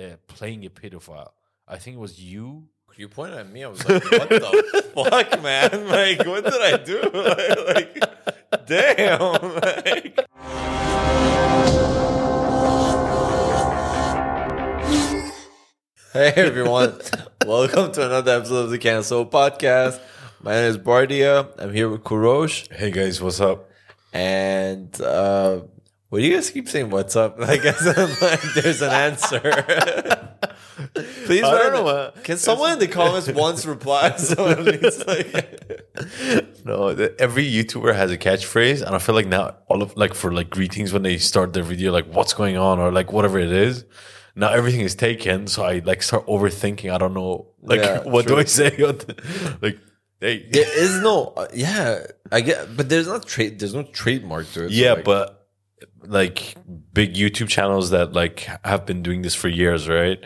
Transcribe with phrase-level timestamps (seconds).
[0.00, 1.30] uh, playing a pedophile.
[1.68, 2.68] I think it was you.
[2.96, 3.64] You pointed at me.
[3.64, 5.86] I was like, "What the fuck, man?
[5.88, 7.00] Like, what did I do?
[7.68, 9.20] Like, damn."
[9.60, 10.26] Like,
[16.12, 16.98] hey everyone,
[17.46, 20.00] welcome to another episode of the Cancel Podcast.
[20.42, 21.48] My name is Bardia.
[21.58, 23.70] I'm here with Kurosh, Hey guys, what's up?
[24.12, 25.60] and uh,
[26.10, 26.90] what do you guys keep saying?
[26.90, 27.40] What's up?
[27.40, 29.40] I guess I'm like, there's an answer.
[31.26, 32.24] Please, I don't know, it- man.
[32.24, 34.16] Can someone in the comments once reply?
[34.16, 35.84] So at least like.
[36.64, 40.14] No, the, every YouTuber has a catchphrase, and I feel like now all of like
[40.14, 43.38] for like greetings when they start their video, like what's going on or like whatever
[43.38, 43.84] it is.
[44.36, 46.92] Now everything is taken, so I like start overthinking.
[46.92, 48.36] I don't know, like Yeah, what true.
[48.36, 48.76] do I say?
[49.60, 49.78] like,
[50.20, 53.58] hey, There is no, uh, yeah, I get, but there's not trade.
[53.58, 54.68] There's no trademark to it.
[54.68, 55.39] so, yeah, like, but
[56.06, 56.54] like
[56.92, 60.24] big YouTube channels that like have been doing this for years, right?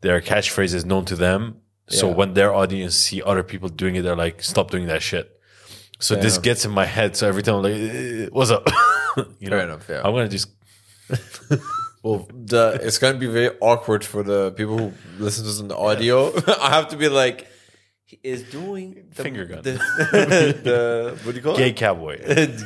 [0.00, 1.56] Their catchphrase is known to them.
[1.88, 2.14] So Yeah.
[2.14, 5.30] when their audience see other people doing it, they're like, "Stop doing that shit."
[6.00, 6.42] So this enough.
[6.44, 7.16] gets in my head.
[7.16, 8.66] So every time I'm like, "Eh, "What's up?"
[9.38, 10.00] you know, Fair enough, yeah.
[10.04, 10.48] I'm gonna just
[12.02, 15.68] well, the it's gonna be very awkward for the people who listen to this in
[15.68, 16.32] the audio.
[16.60, 17.46] I have to be like,
[18.04, 19.62] he is doing the, Finger gun.
[19.62, 19.72] The,
[20.64, 21.58] the what do you call it?
[21.58, 21.76] gay it?
[21.76, 22.16] cowboy.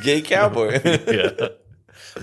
[0.03, 0.79] gay cowboy.
[0.83, 1.47] yeah.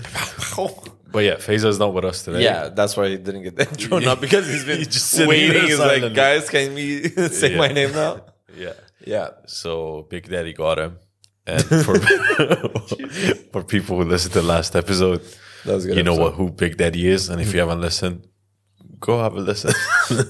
[1.11, 2.43] But yeah, Faisal's not with us today.
[2.43, 3.99] Yeah, that's why he didn't get the intro.
[3.99, 5.53] Not because he's been He's just sitting waiting.
[5.53, 6.15] there He's like, silently.
[6.15, 7.57] guys, can we say Yeah.
[7.57, 8.21] my name now?
[8.57, 8.73] Yeah.
[9.05, 9.29] Yeah.
[9.45, 10.97] So Big Daddy got him.
[11.47, 11.95] And for
[13.51, 15.21] for people who listened to the last episode,
[15.65, 15.97] That was a good.
[15.97, 16.23] you know episode.
[16.23, 18.27] what who Big Daddy is, and if you haven't listened,
[18.99, 19.71] go have a listen.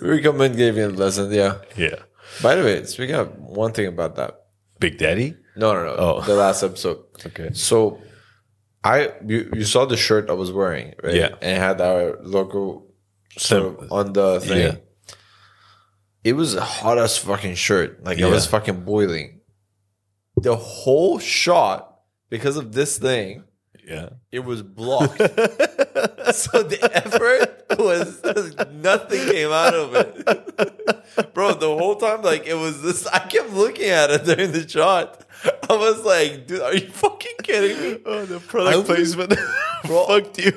[0.01, 1.31] We recommend giving you a lesson.
[1.31, 1.59] Yeah.
[1.75, 1.95] yeah,
[2.41, 4.41] By the way, speaking of one thing about that.
[4.79, 5.35] Big Daddy.
[5.55, 5.95] No, no, no.
[5.97, 6.21] Oh.
[6.21, 6.99] The last episode.
[7.25, 7.49] Okay.
[7.53, 8.01] So,
[8.85, 11.15] I you, you saw the shirt I was wearing, right?
[11.15, 11.29] Yeah.
[11.41, 12.83] And it had our logo
[13.37, 14.59] sort on the thing.
[14.59, 14.75] Yeah.
[16.23, 18.03] It was a hot as fucking shirt.
[18.03, 18.27] Like Yeah.
[18.27, 19.41] it was fucking boiling.
[20.37, 21.99] The whole shot,
[22.29, 23.43] because of this thing,
[23.87, 24.09] Yeah.
[24.31, 25.17] it was blocked.
[26.33, 28.21] so the effort was
[28.71, 31.33] nothing came out of it.
[31.33, 34.67] Bro, the whole time, like it was this I kept looking at it during the
[34.67, 35.23] shot.
[35.69, 37.99] I was like, dude, are you fucking kidding me?
[38.05, 39.33] Oh, the product was- placement
[39.85, 40.05] Bro.
[40.07, 40.53] fucked you.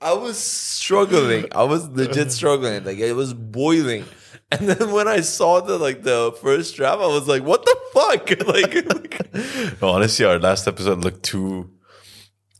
[0.00, 1.46] I was struggling.
[1.52, 2.84] I was legit struggling.
[2.84, 4.04] Like it was boiling.
[4.50, 7.76] And then when I saw the like the first draft, I was like, what the
[7.92, 8.30] fuck?
[8.46, 11.70] Like, like no, honestly, our last episode looked too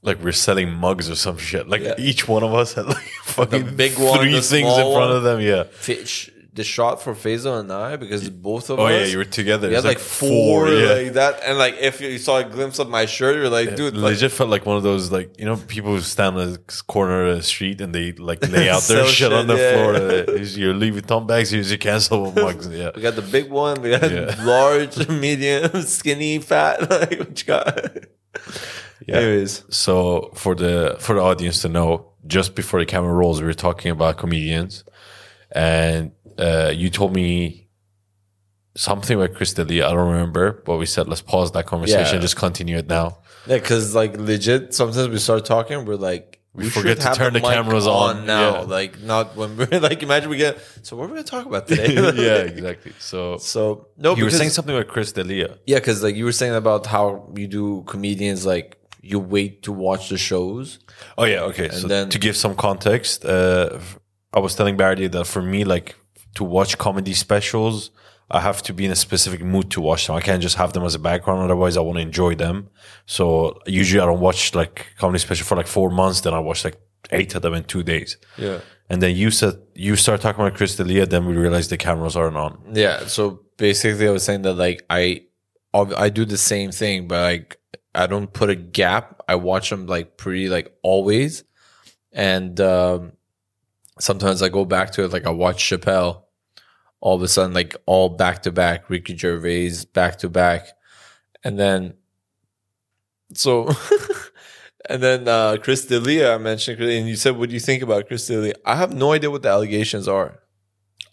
[0.02, 1.68] like we're selling mugs or some shit.
[1.68, 1.94] Like Yeah.
[1.98, 5.10] each one of us had like fucking big one, three things in front one.
[5.12, 5.40] of them.
[5.40, 5.64] Yeah.
[5.64, 9.24] fish the shot for Faisal and I, because both of Oh us yeah, you were
[9.24, 9.68] together.
[9.68, 10.92] We had was like four, yeah.
[10.92, 13.96] like that, and like if you saw a glimpse of my shirt, you're like, dude,
[13.96, 16.58] like, legit felt like one of those like you know people who stand on the
[16.86, 19.74] corner of the street and they like lay out their Sell shit on the shit,
[19.74, 20.24] yeah.
[20.24, 20.36] floor.
[20.36, 21.50] Here's your Louis Vuitton bags.
[21.50, 22.68] Here's your cancel mugs.
[22.68, 24.34] Yeah, we got the big one, we got Yeah.
[24.44, 26.90] large, medium, skinny, fat.
[26.90, 27.96] Like what you got?
[29.06, 29.16] yeah.
[29.16, 33.46] Anyways, So for the for the audience to know, just before the camera rolls, we
[33.46, 34.84] were talking about comedians,
[35.52, 37.68] and uh, you told me
[38.76, 39.86] something about Chris D'Elia.
[39.86, 42.20] I don't remember, but we said let's pause that conversation, Yeah.
[42.20, 43.18] just continue it now.
[43.46, 46.34] yeah, because like legit, sometimes we start talking, we're like.
[46.54, 48.26] We, forget to turn the cameras on.
[48.26, 48.60] now, Yeah.
[48.62, 50.02] like not when we're like.
[50.02, 50.58] Imagine we get.
[50.82, 51.92] So what are we gonna talk about today?
[51.94, 52.92] yeah, exactly.
[52.98, 55.58] So So no, you were saying something about Chris D'Elia.
[55.66, 59.72] Yeah, because like you were saying about how you do comedians, like you wait to
[59.72, 60.80] watch the shows.
[61.16, 61.68] Oh yeah, okay.
[61.68, 63.78] so then- to give some context, uh,
[64.32, 65.94] I was telling Barry that for me, like
[66.34, 67.90] to watch comedy specials,
[68.30, 70.16] I have to be in a specific mood to watch them.
[70.16, 72.68] I can't just have them as a background, otherwise I want to enjoy them.
[73.06, 76.20] So usually I don't watch like comedy special for like four months.
[76.20, 76.78] Then I watch like
[77.10, 78.18] eight of them in two days.
[78.36, 78.60] Yeah.
[78.90, 82.16] And then you said you start talking about Chris D'Elia, then we realized the cameras
[82.16, 82.58] aren't on.
[82.72, 83.06] Yeah.
[83.06, 85.24] So basically, I was saying that like I,
[85.74, 87.58] I do the same thing, but like
[87.94, 89.22] I don't put a gap.
[89.26, 91.44] I watch them like pretty like always,
[92.12, 93.12] and um,
[94.00, 95.12] sometimes I go back to it.
[95.12, 96.22] Like I watch Chappelle,
[97.00, 100.68] all of a sudden like all back to back, Ricky Gervais back to back,
[101.44, 101.94] and then
[103.34, 103.70] so.
[104.88, 108.06] And then uh, Chris D'Elia, I mentioned, and you said, "What do you think about
[108.08, 110.40] Chris D'Elia?" I have no idea what the allegations are.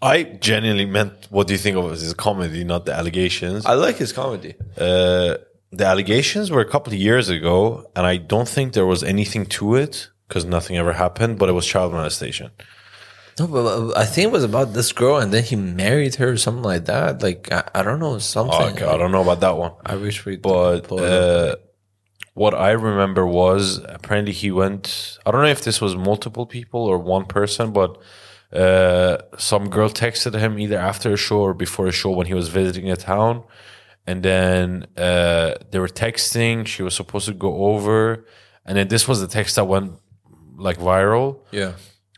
[0.02, 3.66] I genuinely meant, what do you think of his comedy, not the allegations?
[3.66, 4.54] I like his comedy.
[4.78, 5.38] Uh,
[5.72, 9.46] the allegations were a couple of years ago, and I don't think there was anything
[9.58, 11.40] to it because nothing ever happened.
[11.40, 12.52] But it was child molestation.
[13.38, 16.38] No, but I think it was about this girl, and then he married her, or
[16.38, 17.22] something like that.
[17.22, 18.56] Like I, I don't know, something.
[18.58, 20.38] Oh, okay, I don't know about that one, I wish we.
[20.38, 21.60] but pull it up.
[21.60, 21.62] uh,
[22.34, 25.18] what I remember was apparently he went.
[25.26, 27.98] I don't know if this was multiple people or one person, but
[28.54, 32.34] uh, some girl texted him either after a show or before a show when he
[32.34, 33.44] was visiting a town,
[34.08, 36.66] and then uh, they were texting.
[36.68, 38.26] She was supposed to go over,
[38.66, 39.94] and then this was the text that went
[40.56, 41.40] like viral.
[41.52, 41.74] Yeah.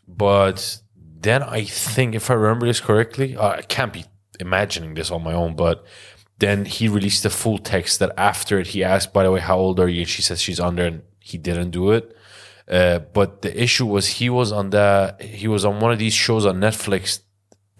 [0.06, 0.78] But
[1.22, 4.04] then I think, if I remember this correctly, uh, I can't be
[4.40, 5.84] imagining this on my own, but
[6.38, 9.58] then he released a full text that after it, he asked, by the way, how
[9.58, 10.02] old are you?
[10.02, 12.16] And she says she's under, and he didn't do it.
[12.68, 16.14] Uh, but the issue was he was on that, he was on one of these
[16.14, 17.20] shows on Netflix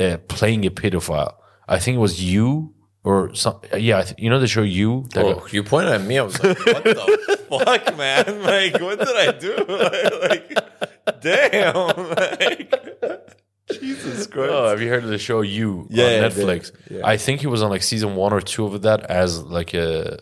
[0.00, 1.34] uh, playing a pedophile.
[1.68, 2.74] I think it was you
[3.04, 5.06] or some, yeah, I th- you know the show you?
[5.14, 6.18] That Oh, you pointed at me.
[6.18, 8.42] I was like, what the fuck, man?
[8.42, 9.56] Like, what did I do?
[9.68, 10.50] like,
[11.06, 11.74] like, damn.
[12.08, 13.34] Like,
[13.80, 14.52] Jesus oh, Christ.
[14.52, 16.32] Oh, have you heard of the show You Yeah, on yeah, I did.
[16.32, 16.72] Netflix?
[16.90, 17.00] Yeah.
[17.06, 20.18] I think he was on like season one or two of that as like a.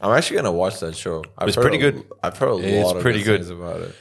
[0.00, 1.24] I'm actually gonna watch that show.
[1.36, 2.04] I've It's heard pretty a- good.
[2.22, 3.46] I've heard a It's lot of pretty good good.
[3.46, 3.94] things about it.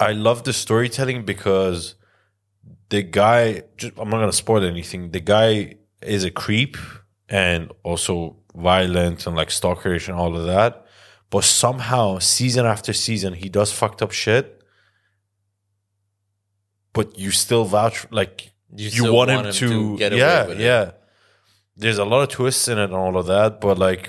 [0.00, 1.94] I love the storytelling because
[2.88, 3.62] the guy.
[3.76, 5.10] Just, I'm not gonna spoil anything.
[5.10, 6.76] The guy is a creep
[7.28, 10.84] and also violent and like stalkerish and all of that.
[11.30, 14.62] But somehow, season after season, he does fucked up shit.
[16.92, 20.46] But you still vouch like You you, want, want him, to, to get away yeah
[20.46, 20.64] with it.
[20.64, 20.90] yeah
[21.76, 24.08] there's a lot of twists in it and all of that but like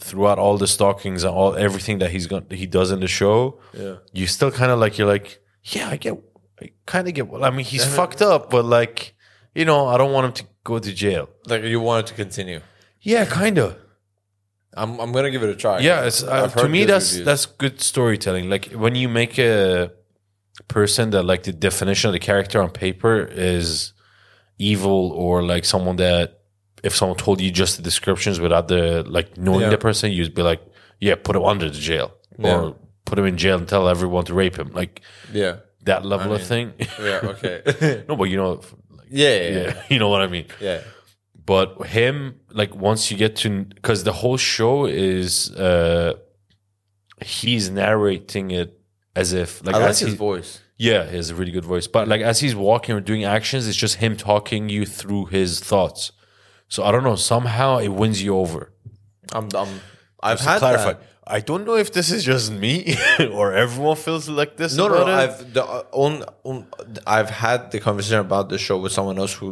[0.00, 3.60] throughout all the stalkings and all everything that he's going he does in the show
[3.72, 3.96] Yeah.
[4.12, 6.14] you still kind of like you're like yeah i get
[6.60, 9.14] i kind of get well i mean he's fucked up but like
[9.54, 12.14] you know i don't want him to go to jail Like you want it to
[12.14, 12.60] continue.
[13.00, 13.76] yeah kind of
[14.74, 15.80] I'm I'm gonna give it a try.
[15.80, 17.24] yeah it's uh, to me that's reviews.
[17.26, 19.90] that's good storytelling like when you make a
[20.68, 23.92] person that like the definition of the character on paper is
[24.58, 26.40] evil or like someone that
[26.82, 29.70] if someone told you just the descriptions without the like knowing Yeah.
[29.70, 30.62] the person you'd be like
[31.00, 32.56] yeah put him under the jail Yeah.
[32.60, 35.00] or put him in jail and tell everyone to rape him like
[35.32, 35.56] yeah.
[35.84, 37.20] that level I of thing Yeah.
[37.32, 38.04] Okay.
[38.08, 38.60] no but you know
[39.10, 39.50] yeah, yeah.
[39.50, 39.82] Yeah.
[39.90, 40.80] you know what i mean yeah.
[41.44, 46.14] but him like once you get to because the whole show is uh
[47.22, 48.80] he's narrating it
[49.14, 50.60] as if like I like as his he, voice.
[50.78, 53.66] yeah he has a really good voice but like as he's walking or doing actions
[53.68, 56.12] it's just him talking you through his thoughts
[56.68, 58.72] so i don't know somehow it wins you over
[59.32, 59.48] I'm.
[59.54, 59.80] I'm
[60.22, 61.02] I've Just had clarify that.
[61.26, 62.94] i don't know if this is just me
[63.38, 65.12] or everyone feels like this No, no, no.
[65.12, 65.14] it.
[65.22, 66.66] I've the uh, on, on
[67.06, 69.48] I've had the conversation about the show with someone else who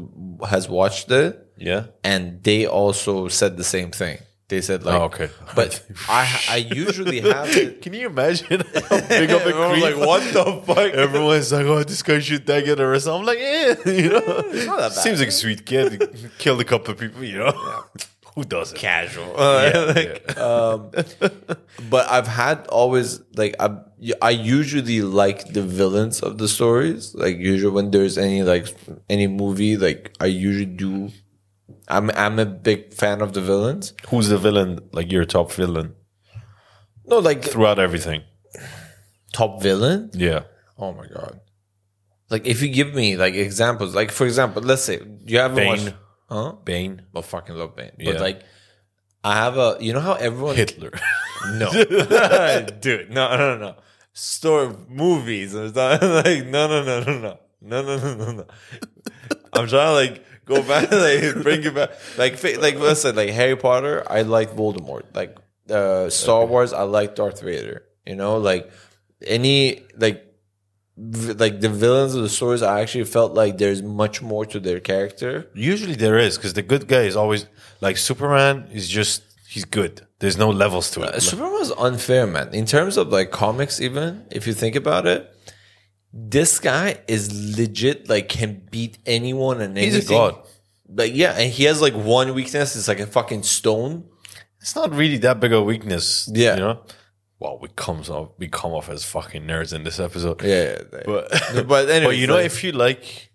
[0.55, 4.19] has watched it, yeah and they also said the same thing.
[4.49, 5.29] They said like, Oh, okay.
[5.55, 5.71] but
[6.09, 7.71] I I usually have it.
[7.83, 10.91] can you imagine how big of a creep like, what the fuck?
[11.05, 14.25] Everyone's like, "Oh, this guy should die get arrested." I'm like, "Yeah, you know,
[14.71, 15.05] not that bad.
[15.05, 15.91] seems like a sweet kid.
[16.39, 17.53] Killed a couple of people, you know.
[18.39, 18.79] Who doesn't?
[18.79, 19.35] casual.
[19.37, 20.91] Yeah, Like, um,
[21.91, 23.69] but I've had always like I
[24.23, 27.15] I usually like the villains of the stories.
[27.17, 28.67] Like usually when there's any like
[29.11, 31.11] any movie, like I usually do.
[31.89, 33.93] I'm I'm a big fan of the villains.
[34.11, 34.79] Who's the villain?
[34.93, 35.95] Like your top villain
[37.11, 38.23] No, like throughout everything?
[39.33, 40.11] top villain.
[40.15, 40.43] Yeah.
[40.79, 41.41] Oh my god!
[42.31, 45.69] Like if you give me like examples, like for example, let's say you haven't Bane.
[45.69, 45.95] watched,
[46.29, 46.53] huh?
[46.65, 48.13] Bane, I fucking love Bane, Yeah.
[48.13, 48.43] but like
[49.25, 50.93] I have a, you know how everyone Hitler.
[51.53, 51.71] No,
[52.81, 53.77] dude, no, no, no.
[54.13, 58.47] Story movies or something like no, no, no, no, no, no, no, no, no, no.
[59.53, 63.55] I'm trying to like go back, like bring it back, like like listen, like Harry
[63.57, 64.03] Potter.
[64.11, 65.15] I like Voldemort.
[65.15, 65.37] Like
[65.71, 67.85] uh, Star Wars, I like Darth Vader.
[68.05, 68.69] You know, like
[69.25, 70.28] any like
[70.99, 72.63] like the villains of the stories.
[72.63, 75.49] I actually felt like there's much more to their character.
[75.55, 77.47] Usually there is because the good guy is always
[77.81, 78.69] like Superman.
[78.73, 80.07] Is just he's good.
[80.19, 81.15] There's no levels to it.
[81.15, 82.53] Uh, Superman was unfair, man.
[82.53, 85.33] In terms of like comics, even if you think about it,
[86.13, 88.09] this guy is legit.
[88.09, 90.01] Like can beat anyone and anything.
[90.01, 90.37] He's a god.
[90.89, 92.75] Like yeah, and he has like one weakness.
[92.75, 94.05] It's like a fucking stone.
[94.61, 96.29] it's not really that big a weakness.
[96.33, 96.55] Yeah.
[96.55, 96.81] You know.
[97.41, 100.43] Well, we comes off we come off as fucking nerds in this episode.
[100.43, 103.31] Yeah, yeah, But but anyway, but you know like- if you like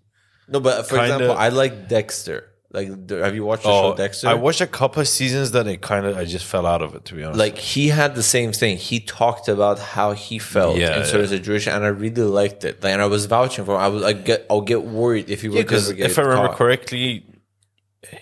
[0.47, 2.49] no, but for kinda- example, I like Dexter.
[2.71, 4.27] Like, have you watched the oh show Dexter?
[4.27, 6.95] I watched a couple of seasons that it kind of I just fell out of
[6.95, 7.37] it to be honest.
[7.37, 8.77] like he had the same thing.
[8.77, 11.37] He talked about how he felt Yeah, in certain yeah.
[11.37, 12.81] situations, and I really liked it.
[12.83, 13.75] Like, and I was vouching for.
[13.75, 13.81] Him.
[13.81, 16.57] I was like, get, I'll get worried if he would because if I remember caught.
[16.57, 17.25] correctly,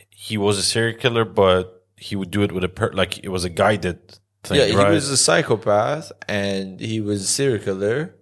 [0.09, 3.29] he was a serial killer, but he would do it with a per- like it
[3.29, 4.00] was a guided
[4.43, 4.57] thing.
[4.60, 8.15] Yeah, he was a psychopath and he was a serial killer,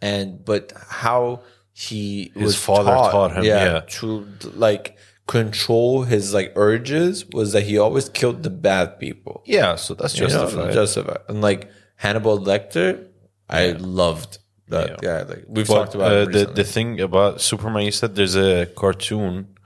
[0.00, 3.80] and but how he His was father taught him, yeah.
[4.00, 9.42] to like control his like urges was that he always killed the bad people.
[9.46, 10.72] yeah, so that's You know, justified.
[10.74, 11.18] justified.
[11.28, 13.06] And like Hannibal Lecter,
[13.48, 14.38] I loved
[14.68, 15.22] that guy.
[15.22, 17.84] Like we've But, talked about uh, the the thing about Superman.
[17.84, 19.56] You said there's a cartoon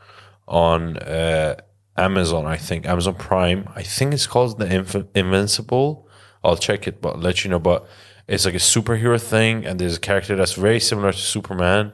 [0.47, 1.57] on uh,
[1.97, 2.47] Amazon.
[2.47, 3.69] I think Amazon Prime.
[3.75, 6.09] I think it's called the Inv- Invincible.
[6.45, 7.59] I'll check it, but I'll let you know.
[7.59, 7.87] But
[8.29, 11.93] it's like a superhero thing, and there's a character that's very similar to Superman,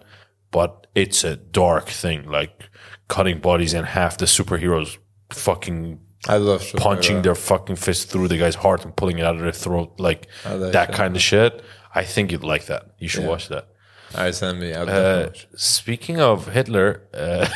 [0.51, 2.69] but it's a dark thing, like
[3.09, 4.19] cutting bodies in half.
[4.19, 4.99] The superheroes
[5.31, 9.37] fucking I love punching their fucking fist through the guy's heart and pulling it out
[9.37, 10.93] of their throat, like that that.
[10.93, 11.63] kind of shit.
[11.95, 12.95] I think you'd like that.
[12.99, 13.69] You should watch that.
[14.15, 14.73] All right, send me.
[14.73, 17.49] Uh, speaking of Hitler, uh,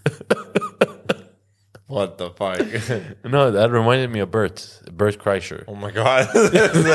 [1.90, 2.58] what the fuck?
[3.24, 5.64] no, that reminded me of Bert, Bert Kreischer.
[5.68, 6.28] oh my god!
[6.34, 6.86] It's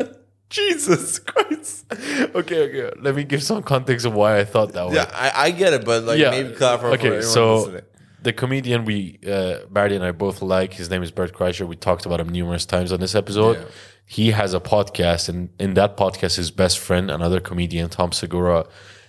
[0.00, 0.08] like
[0.50, 1.84] Jesus Christ.
[1.92, 2.90] Okay, okay.
[3.00, 4.94] Let me give some context of why I thought that way.
[4.94, 7.82] Yeah, I, I get it, but like maybe clarify for Okay, everyone so listening.
[8.22, 11.66] the comedian we uh, Barry and I both like, his name is Bert Kreischer.
[11.66, 13.58] We talked about him numerous times on this episode.
[13.58, 13.64] Yeah.
[14.06, 18.66] He has a podcast, and in that podcast, his best friend, another comedian, Tom Segura,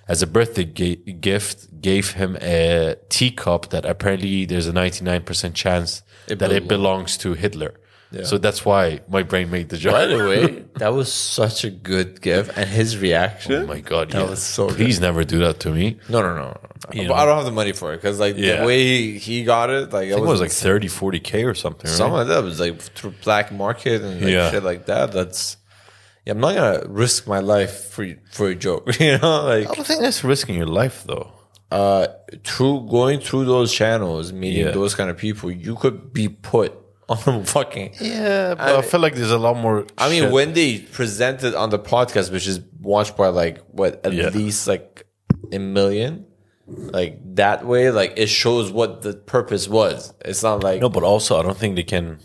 [0.08, 6.40] as a birthday gift, gave him a teacup that apparently there's a 99% chance It
[6.40, 7.74] that it belongs- to Hitler.
[8.12, 8.24] Yeah.
[8.24, 9.94] So that's why my brain made the joke.
[9.94, 13.64] By the way, that was such a good gift, and his reaction.
[13.64, 14.12] Oh my god!
[14.12, 14.30] That yeah.
[14.30, 14.78] was so good.
[14.78, 15.98] Please never do that to me.
[16.08, 16.56] No, no, no,
[16.94, 17.14] no.
[17.14, 18.62] I don't have the money for it because, like, Yeah.
[18.62, 21.90] the way he got it, like, it was like 30, 40 k or something.
[21.90, 21.98] Right?
[21.98, 25.12] some of that was like through black market and like shit like that.
[25.12, 25.58] That's
[26.26, 29.44] yeah, I'm not gonna risk my life for for a joke, you know.
[29.46, 31.32] Like, I don't think that's risking your life though.
[31.72, 32.08] uh,
[32.44, 34.72] through going through those channels, meeting Yeah.
[34.72, 36.74] those kind of people, you could be put
[37.10, 37.94] on a fucking.
[38.00, 39.86] Yeah, but I, feel like there's a lot more.
[39.98, 44.14] I mean, when they presented on the podcast, which is watched by like what at
[44.14, 44.30] Yeah.
[44.30, 45.06] least like
[45.52, 46.26] a million,
[46.68, 50.14] like that way, like it shows what the purpose was.
[50.24, 52.20] It's not like no, but also I don't think they can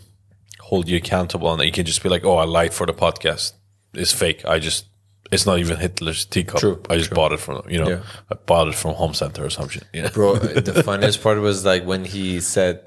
[0.59, 2.93] hold you accountable, and that you can just be like, "Oh, I lied for the
[2.93, 3.53] podcast.
[3.93, 4.45] It's fake.
[4.45, 4.85] I just."
[5.31, 6.59] It's not even Hitler's teacup.
[6.59, 7.89] True, I just bought it from you know.
[7.89, 8.03] Yeah.
[8.29, 9.81] I bought it from Home Center or something.
[9.93, 10.09] Yeah.
[10.09, 10.35] bro.
[10.71, 12.85] the funniest part was like when he said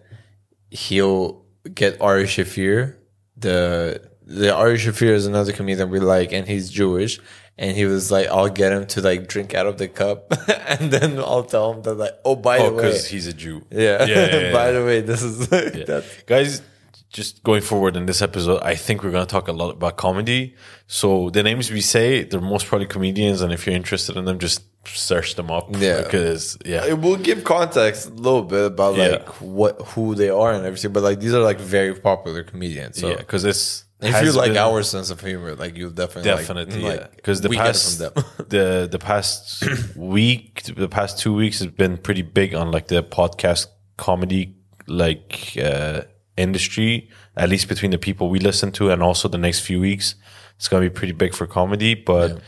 [0.71, 2.97] he'll get Ari Shaffir.
[3.37, 7.19] The the Ari Shaffir is another comedian we like, and he's Jewish.
[7.57, 10.31] And he was like, "I'll get him to like drink out of the cup,
[10.69, 13.33] and then I'll tell him that like, oh, by Oh, the way, because he's a
[13.33, 13.65] Jew.
[13.71, 14.07] yeah, yeah,
[14.37, 14.71] yeah, by yeah.
[14.73, 16.27] the way, this is like.
[16.27, 16.63] Guys,
[17.11, 19.97] just going forward in this episode, I think we're going to talk a lot about
[19.97, 20.57] comedy.
[20.87, 24.39] So the names we say, they're most probably comedians, and if you're interested in them,
[24.39, 25.69] just search them up.
[25.79, 26.03] Yeah.
[26.03, 29.09] because yeah, It will give context a little bit about Yeah.
[29.09, 33.01] like what who they are and everything, but like these are like very popular comedians.
[33.01, 36.31] So yeah, because it's if you like been- our sense of humor, like you'll definitely
[36.31, 37.99] like- definitely like, yeah because the we get past
[38.51, 39.65] the the past
[39.97, 44.55] week the past two weeks has been pretty big on like the podcast comedy
[44.87, 46.03] like uh
[46.37, 50.15] industry at least between the people we listen to and also the next few weeks
[50.57, 52.41] it's gonna be pretty big for comedy but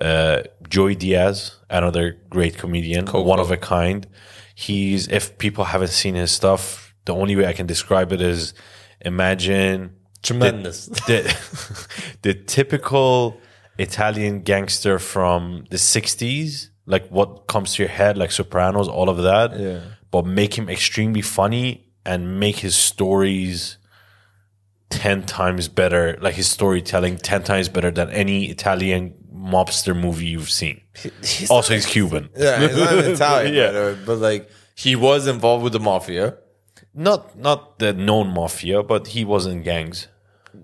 [0.00, 4.06] uh joey diaz another great comedian one of a kind
[4.54, 8.54] he's if people haven't seen his stuff the only way i can describe it is
[9.00, 9.94] imagine
[10.24, 10.86] Tremendous.
[10.86, 11.36] the,
[12.22, 13.38] the typical
[13.78, 19.18] Italian gangster from the 60s, like what comes to your head, like Sopranos, all of
[19.18, 19.58] that.
[19.58, 19.80] Yeah.
[20.10, 23.78] But make him extremely funny and make his stories
[24.90, 30.50] 10 times better, like his storytelling 10 times better than any Italian mobster movie you've
[30.50, 30.80] seen.
[31.22, 32.28] He's Also, he's Cuban.
[32.36, 33.72] yeah, he's not Italian, Yeah.
[33.72, 36.36] way, but like he was involved with the mafia.
[36.94, 40.06] Not not the known mafia, but he was in gangs.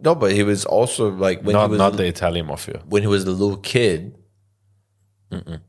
[0.04, 2.82] No, but he was also like when Not he was not the Italian mafia.
[2.88, 4.14] when he was a little kid.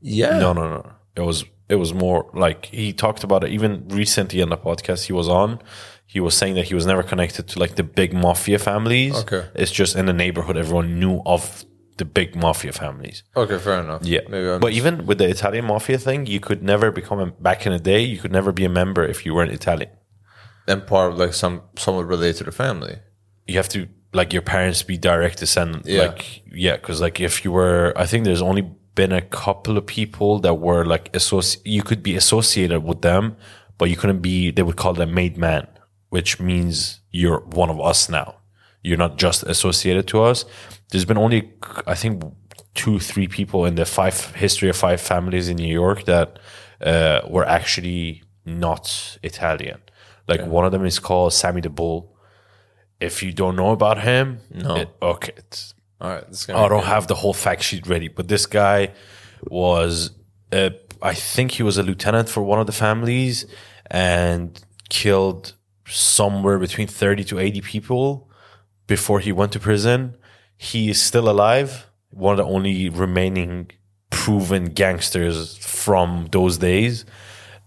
[0.02, 0.92] Yeah, No, no, no.
[1.16, 5.06] It was it was more like he talked about it even recently on the podcast
[5.06, 5.60] he was on.
[6.14, 9.16] He was saying that he was never connected to like the big mafia families.
[9.24, 9.44] Okay.
[9.62, 11.66] It's just in the neighborhood everyone knew of
[11.98, 13.24] the big mafia families.
[13.44, 14.02] Okay, fair enough.
[14.04, 14.22] Yeah.
[14.30, 14.60] maybe.
[14.60, 17.80] But even with the Italian mafia thing, you could never become a back in the
[17.94, 19.90] day, you could never be a member if you weren't Italian.
[20.68, 22.96] and part of like some somewhat related to the family.
[23.48, 25.86] You have to like your parents be direct descendant.
[25.86, 26.02] Yeah.
[26.08, 26.24] Like
[26.66, 28.64] yeah, because like if you were I think there's only
[29.00, 33.24] been a couple of people that were like associ- you could be associated with them,
[33.78, 35.66] but you couldn't be they would call them made man,
[36.12, 38.30] which means you're one of us now.
[38.84, 40.46] You're not just associated to us.
[40.90, 41.40] There's been only
[41.94, 42.14] I think
[42.82, 46.28] two, three people in the five history of five families in New York that
[46.92, 49.80] uh, were actually not Italian.
[50.28, 52.00] Like one of them is called Sammy the Bull.
[53.00, 54.76] If you don't know about him, No.
[54.82, 58.46] it- okay, it's, All right, I don't have the whole fact sheet ready, but this
[58.46, 58.80] guy
[59.44, 60.12] was,
[60.52, 60.70] uh,
[61.02, 63.46] I think he was a lieutenant for one of the families
[63.90, 64.48] and
[64.90, 65.54] killed
[65.92, 68.28] somewhere between 30 to 80 people.
[68.88, 70.16] before he went to prison.
[70.58, 73.72] He is still alive, one of the only remaining
[74.10, 77.06] proven gangsters from those days.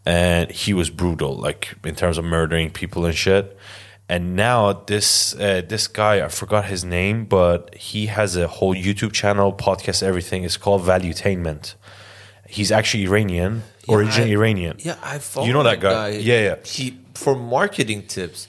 [0.05, 3.57] And he was brutal, like in terms of murdering people and shit.
[4.09, 8.75] And now this uh, this guy, I forgot his name, but he has a whole
[8.75, 10.45] YouTube channel, podcast, everything.
[10.45, 11.75] It's called Valuetainment.
[12.47, 14.77] He's actually Iranian, originally I- Iranian.
[14.79, 16.09] Yeah, I follow You know that guy?
[16.11, 16.57] Yeah, yeah.
[16.65, 18.49] He for marketing tips.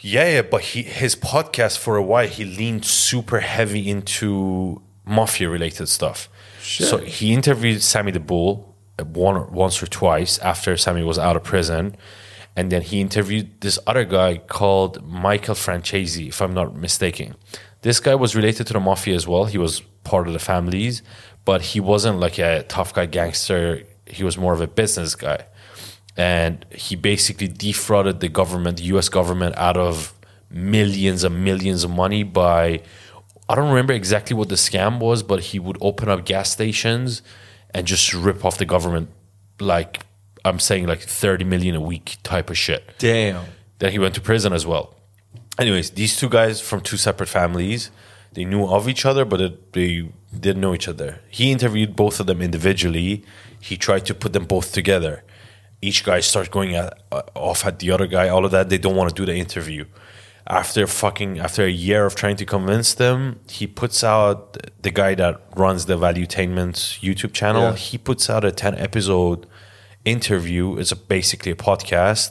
[0.00, 5.48] Yeah, yeah, but he his podcast for a while he leaned super heavy into mafia
[5.48, 6.28] related stuff.
[6.60, 11.36] So he interviewed Sammy the Bull uh, one once or twice after Sammy was out
[11.36, 11.96] of prison,
[12.56, 17.36] and then he interviewed this other guy called Michael Franzese, if I'm not mistaken.
[17.82, 19.44] This guy was related to the mafia as well.
[19.44, 21.02] He was part of the families,
[21.44, 23.82] but he wasn't like a tough guy gangster.
[24.06, 25.46] He was more of a business guy
[26.16, 29.08] and he basically defrauded the government, the U.S.
[29.08, 30.14] government, out of
[30.50, 32.82] millions and millions of money by
[33.48, 37.22] I don't remember exactly what the scam was, but he would open up gas stations
[37.72, 39.10] and just rip off the government,
[39.60, 40.04] like
[40.44, 42.94] I'm saying, like 30 million a week type of shit.
[42.98, 43.44] Damn.
[43.78, 44.96] Then he went to prison as well.
[45.58, 47.90] Anyways, these two guys from two separate families,
[48.32, 50.08] they knew of each other, but it, they
[50.38, 51.20] didn't know each other.
[51.28, 53.24] He interviewed both of them individually.
[53.68, 55.24] He tried to put them both together.
[55.82, 58.28] Each guy starts going at, uh, off at the other guy.
[58.28, 59.84] All of that, they don't want to do the interview.
[60.48, 65.16] After fucking after a year of trying to convince them, he puts out the guy
[65.16, 67.62] that runs the Valuetainment YouTube channel.
[67.62, 67.74] Yeah.
[67.74, 69.46] He puts out a ten episode
[70.04, 70.78] interview.
[70.78, 72.30] It's a, basically a podcast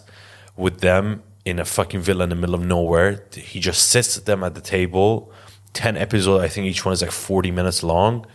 [0.55, 3.25] with them in a fucking villa in the middle of nowhere.
[3.33, 5.31] He just sits them at the table.
[5.73, 8.25] 10 episodes, I think each one is like 40 minutes long.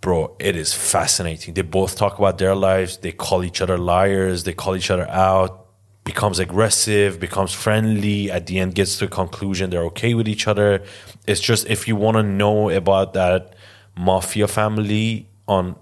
[0.00, 1.54] Bro, it is fascinating.
[1.54, 2.98] They both talk about their lives.
[2.98, 4.44] They call each other liars.
[4.44, 5.66] They call each other out.
[6.04, 8.30] Becomes aggressive, becomes friendly.
[8.30, 9.70] At the end, gets to a conclusion.
[9.70, 10.84] They're okay with each other.
[11.26, 13.56] It's just if you want to know about that
[13.96, 15.76] mafia family on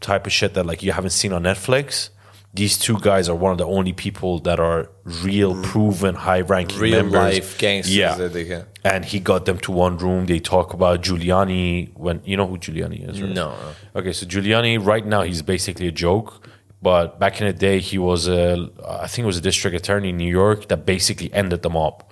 [0.00, 2.10] type of shit that like you haven't seen on Netflix.
[2.54, 5.62] These two guys are one of the only people that are real, mm.
[5.64, 7.14] proven, high-ranking Real members.
[7.34, 8.66] life gangsters Yeah, that they can.
[8.84, 10.26] and he got them to one room.
[10.26, 11.90] They talk about Giuliani.
[11.94, 13.30] When you know who Giuliani is, right?
[13.32, 13.54] No.
[13.96, 16.46] Okay, so Giuliani right now he's basically a joke,
[16.82, 20.10] but back in the day he was a, I think it was a district attorney
[20.10, 22.04] in New York that basically ended the mob.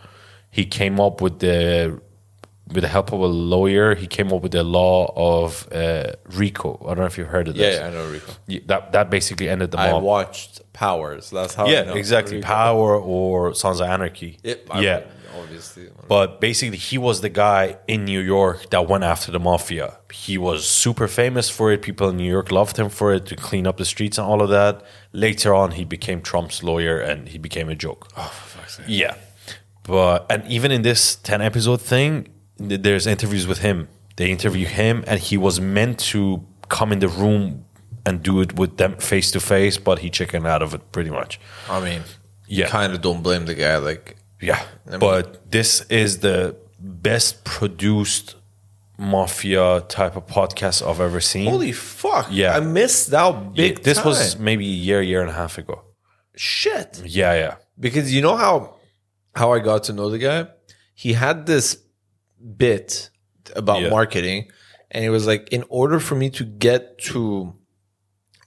[0.51, 2.01] He came up with the
[2.73, 6.79] with the help of a lawyer, he came up with the law of uh, RICO.
[6.85, 7.79] I don't know if you've heard of this.
[7.79, 8.33] yeah, I know Rico.
[8.47, 9.95] Yeah, that that basically ended the mob.
[9.95, 11.31] I watched Powers.
[11.31, 11.67] That's how.
[11.67, 12.37] I yeah, know exactly.
[12.37, 12.47] Rico.
[12.47, 14.39] Power or Sons of Anarchy.
[14.43, 15.03] Yep, yeah.
[15.37, 15.89] obviously.
[16.09, 19.99] But basically, he was the guy in New York that went after the mafia.
[20.13, 21.83] He was super famous for it.
[21.83, 24.43] People in New York loved him for it to clean up the streets and all
[24.43, 24.83] of that.
[25.13, 28.09] Later on, he became Trump's lawyer and he became a joke.
[28.17, 28.87] Oh, for fuck's sake.
[28.89, 29.15] Yeah.
[29.83, 32.31] But, and even in this 10 episode thing, th-
[32.61, 33.89] there's interviews with him.
[34.17, 37.65] They interview him, and he was meant to come in the room
[38.07, 41.11] and do it with them face to face, but he chickened out of it pretty
[41.11, 41.41] much.
[41.69, 42.03] I mean,
[42.47, 42.69] Yeah.
[42.69, 43.77] kind of don't blame the guy.
[43.77, 48.37] Like, Yeah, I mean- but this is the best produced
[48.99, 51.49] mafia type of podcast I've ever seen.
[51.51, 52.27] holy fuck!
[52.31, 52.57] Yeah.
[52.57, 53.79] I missed out big.
[53.79, 54.07] Yeah, this time.
[54.07, 55.83] was maybe a year, year and a half ago.
[56.37, 57.03] shit.
[57.05, 58.77] Yeah, yeah, because you know how
[59.35, 60.47] how I got to know the guy.
[60.95, 61.79] He had this
[62.57, 63.11] bit
[63.57, 63.91] about Yeah.
[63.91, 64.51] marketing,
[64.91, 67.55] and it was like, in order for me to get to,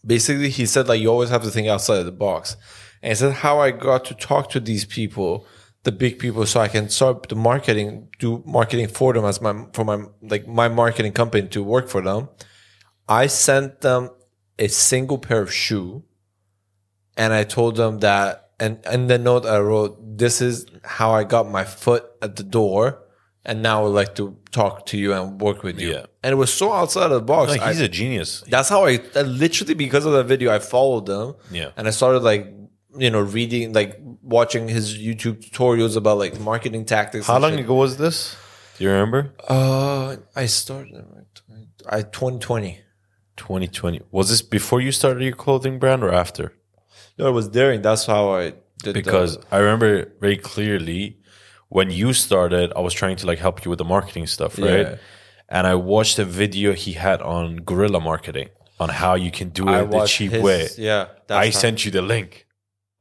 [0.06, 2.56] basically, he said like you always have to think outside of the box,
[3.02, 5.46] and he said how I got to talk to these people,
[5.84, 9.66] the big people, so I can start the marketing, do marketing for them as my
[9.74, 12.30] for my like my marketing company to work for them.
[13.10, 14.10] I sent them
[14.58, 16.04] a single pair of shoe
[17.18, 21.24] and I told them that, and in the note I wrote, "This is how I
[21.26, 23.03] got my foot at the door,
[23.46, 26.06] and now I would like to talk to you and work with you." Yeah.
[26.24, 27.52] And it was so outside of the box.
[27.52, 28.44] like, he's I- a genius.
[28.48, 31.36] that's how I, I literally because of that video I followed them.
[31.52, 31.72] Yeah.
[31.78, 32.48] and I started like
[32.98, 37.28] you know reading like watching his YouTube tutorials about like marketing tactics.
[37.28, 37.62] How long shit.
[37.62, 38.36] ago was this?
[38.78, 39.34] Do you remember?
[39.48, 41.06] Uh, I started.
[41.90, 42.80] I 2020.
[43.38, 44.02] 2020.
[44.12, 46.54] Was this before you started your clothing brand or after?
[47.18, 47.82] No, it was during.
[47.82, 48.54] That's how I
[48.84, 48.94] did.
[48.94, 51.18] Because the, I remember very clearly
[51.74, 54.88] when you started, I was trying to like help you with the marketing stuff, right?
[54.88, 54.96] Yeah.
[55.50, 59.68] And I watched a video he had on guerrilla marketing on how you can do
[59.68, 60.68] it the cheap his- way.
[60.78, 62.46] Yeah, I sent you the link.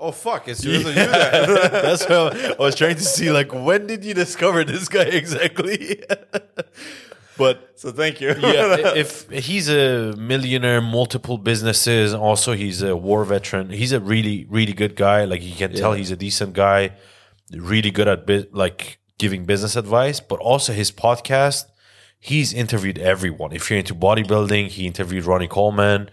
[0.00, 0.48] Oh fuck!
[0.48, 1.70] It's to that.
[1.86, 3.30] That's what I was trying to see.
[3.30, 6.02] Like, when did you discover this guy exactly?
[7.38, 8.30] but so thank you.
[8.30, 13.70] yeah, if he's a millionaire, multiple businesses, also he's a war veteran.
[13.70, 15.24] He's a really, really good guy.
[15.24, 16.92] Like you can tell, he's a decent guy.
[17.50, 21.64] Really good at bit, like giving business advice, but also his podcast.
[22.18, 23.52] He's interviewed everyone.
[23.52, 26.08] If you're into bodybuilding, he interviewed Ronnie Coleman.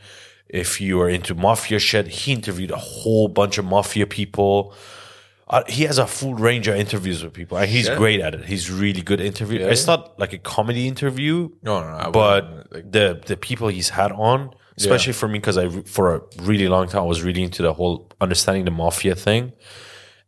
[0.47, 4.73] If you are into mafia shit, he interviewed a whole bunch of mafia people.
[5.47, 7.97] Uh, he has a full range of interviews with people, and he's Shit.
[7.97, 8.45] great at it.
[8.45, 9.59] He's really good interview.
[9.59, 9.67] Yeah.
[9.67, 11.97] It's not like a comedy interview, No, no, no.
[11.97, 15.63] I but wouldn't, like- the the people he's had on, especially for me, because I
[15.63, 19.15] re- for a really long time I was really into the whole understanding the mafia
[19.15, 19.53] thing,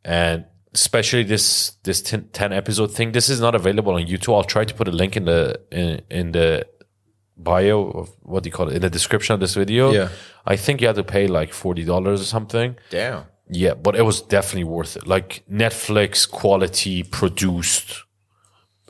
[0.05, 3.11] and especially this this 10, 10 episode thing.
[3.11, 4.35] This is not available on YouTube.
[4.35, 6.65] I'll try to put a link in the in, in the
[7.37, 9.91] bio of what do you call it in the description of this video.
[9.91, 10.09] Yeah.
[10.45, 12.75] I think you had to pay like forty dollars or something.
[12.89, 13.25] damn.
[13.53, 15.05] Yeah, but it was definitely worth it.
[15.07, 18.03] Like Netflix quality produced,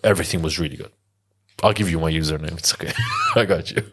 [0.03, 0.91] everything was really good.
[1.63, 2.57] I'll give you my username.
[2.59, 2.93] It's okay.
[3.35, 3.83] I got you.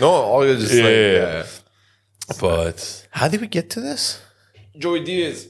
[0.00, 1.44] No, all you're just Yeah, like, yeah, yeah.
[1.44, 1.46] yeah.
[2.40, 4.20] But how did we get to this?
[4.76, 5.48] Joey Diaz.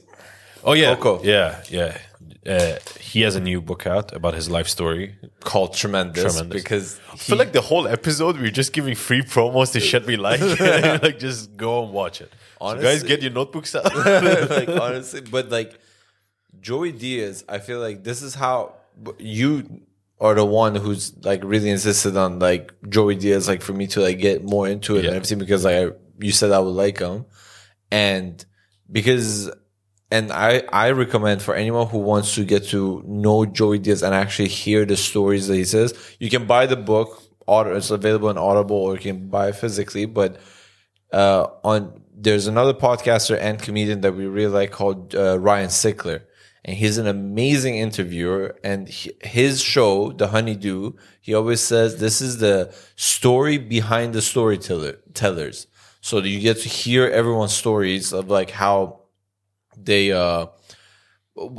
[0.69, 1.23] Oh yeah, Coco.
[1.23, 1.97] yeah, yeah.
[2.45, 5.15] Uh, he has a new book out about his life story.
[5.41, 6.61] Called Tremendous, Tremendous.
[6.61, 10.15] because I feel like the whole episode we're just giving free promos to shit we
[10.15, 10.39] like.
[11.03, 12.31] like just go and watch it.
[12.61, 13.93] So guys, get your notebooks out.
[13.95, 15.79] like honestly, but like
[16.59, 18.75] Joey Diaz, I feel like this is how
[19.17, 19.81] you
[20.19, 24.01] are the one who's like really insisted on like Joey Diaz, like for me to
[24.01, 25.07] like get more into it Yeah.
[25.09, 27.25] and everything because like I, you said I would like him,
[27.91, 28.43] and
[28.91, 29.49] because
[30.11, 34.13] and I I recommend for anyone who wants to get to know Joey Diaz and
[34.13, 37.23] actually hear the stories that he says, you can buy the book.
[37.47, 40.39] It's available in Audible or you can buy it physically, but
[41.11, 46.21] uh, on there's another podcaster and comedian that we really like called uh, Ryan Sickler,
[46.65, 48.59] and he's an amazing interviewer.
[48.63, 54.21] And he, his show, The Honeydew, he always says this is the story behind the
[54.21, 55.67] storyteller tellers.
[56.01, 58.98] So you get to hear everyone's stories of like how
[59.85, 60.47] they uh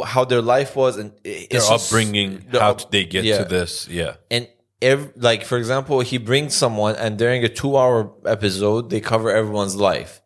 [0.05, 3.89] how their life was and Their just- upbringing, how up- they get yeah to this.
[3.89, 4.17] Yeah.
[4.31, 4.49] and
[4.83, 9.31] ev- like for example he brings someone and during a two hour episode they cover
[9.31, 10.23] everyone's life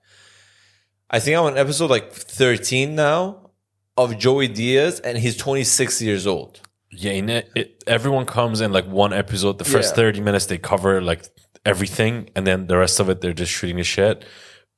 [1.10, 3.50] i think i'm on episode like 13 now
[3.96, 8.86] of joey diaz and he's 26 years old Yeah, it, it, everyone comes in like
[8.86, 9.58] one episode.
[9.58, 10.12] The first Yeah.
[10.14, 11.22] 30 minutes, they cover like
[11.66, 12.30] everything.
[12.36, 14.24] And then the rest of it, they're just shooting the shit.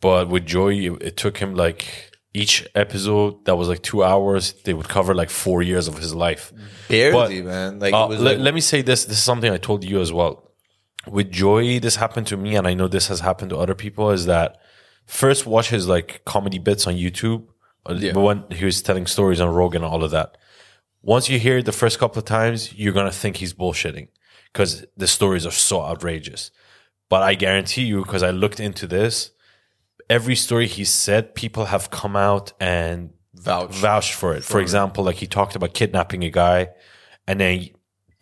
[0.01, 1.85] But with Joey, it, it took him like
[2.43, 6.13] each episode that was like two hours, they would cover like four years of his
[6.27, 6.45] life.
[6.89, 9.01] barely But, man like Uh, it was let, like, let me say this.
[9.11, 10.33] This is something I told you as well.
[11.17, 14.05] With Joey, this happened to me, and I know this has happened to other people.
[14.19, 14.49] Is that
[15.23, 17.43] first watch his like comedy bits on YouTube,
[17.89, 18.13] uh, Yeah.
[18.27, 20.31] when he was telling stories on Rogan and all of that.
[21.03, 24.09] Once you hear it the first couple of times, you're gonna think he's bullshitting
[24.53, 26.51] because the stories are so outrageous.
[27.09, 29.31] But I guarantee you, because I looked into this,
[30.09, 33.71] every story he said, people have come out and Vouch.
[33.73, 34.45] vouched for it.
[34.45, 36.69] For example, like he talked about kidnapping a guy
[37.27, 37.69] and then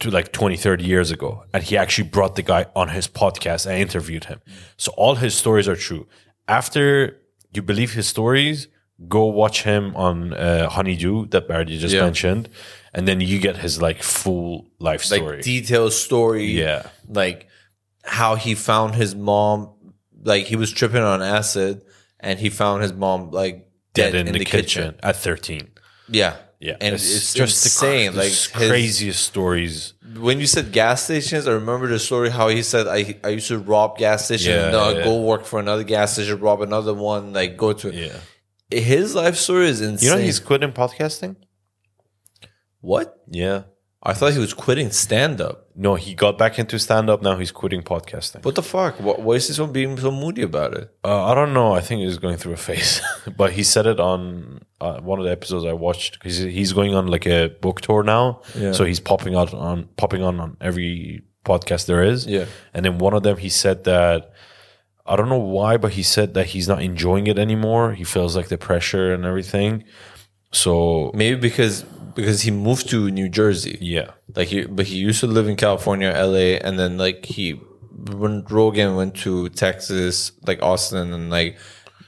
[0.00, 1.44] to like 20, 30 years ago.
[1.52, 4.40] And he actually brought the guy on his podcast and interviewed him.
[4.76, 6.06] So all his stories are true.
[6.48, 7.20] After
[7.52, 8.68] you believe his stories,
[9.08, 12.02] go watch him on uh, Honeydew that Barry just Yeah.
[12.02, 12.48] mentioned.
[12.92, 15.42] And then you get his like full life like story.
[15.42, 16.88] detailed story Yeah.
[17.08, 17.48] like
[18.04, 19.70] how he found his mom
[20.24, 21.82] like he was tripping on acid
[22.20, 25.68] and he found his mom like Dead in, the, kitchen, at 13.
[26.08, 26.76] yeah Yeah.
[26.80, 29.94] and it's, just the insane cra- like the his- craziest stories.
[30.18, 33.48] when you said gas stations, I remember the story how he said I I used
[33.48, 35.04] to rob gas stations, Yeah, uh, yeah.
[35.04, 38.18] go work for another gas station, rob another one, like go to Yeah.
[38.92, 40.08] his life story is insane.
[40.08, 41.36] You know he's quitting podcasting?
[42.80, 43.06] what?
[43.30, 43.62] Yeah.
[44.06, 45.68] I thought he was quitting stand up.
[45.74, 47.22] No, he got back into stand up.
[47.22, 48.44] Now he's quitting podcasting.
[48.44, 49.00] What the fuck?
[49.00, 50.94] What, why is this one being so moody about it?
[51.02, 51.72] Uh, I don't know.
[51.72, 53.00] I think he's going through a phase,
[53.36, 56.94] but he said it on uh, one of the episodes I watched because he's going
[56.94, 58.42] on like a book tour now.
[58.54, 58.72] Yeah.
[58.72, 62.26] So he's popping out on popping on on every podcast there is.
[62.26, 62.44] Yeah.
[62.74, 64.32] And then one of them, he said that
[65.06, 67.92] I don't know why, but he said that he's not enjoying it anymore.
[67.92, 69.84] He feels like the pressure and everything.
[70.54, 71.82] So Maybe because
[72.14, 73.76] because he moved to New Jersey.
[73.80, 77.52] yeah, Like he, but he used to live in California, LA, and then like he,
[78.22, 81.58] when Rogan went to Texas, like Austin, and like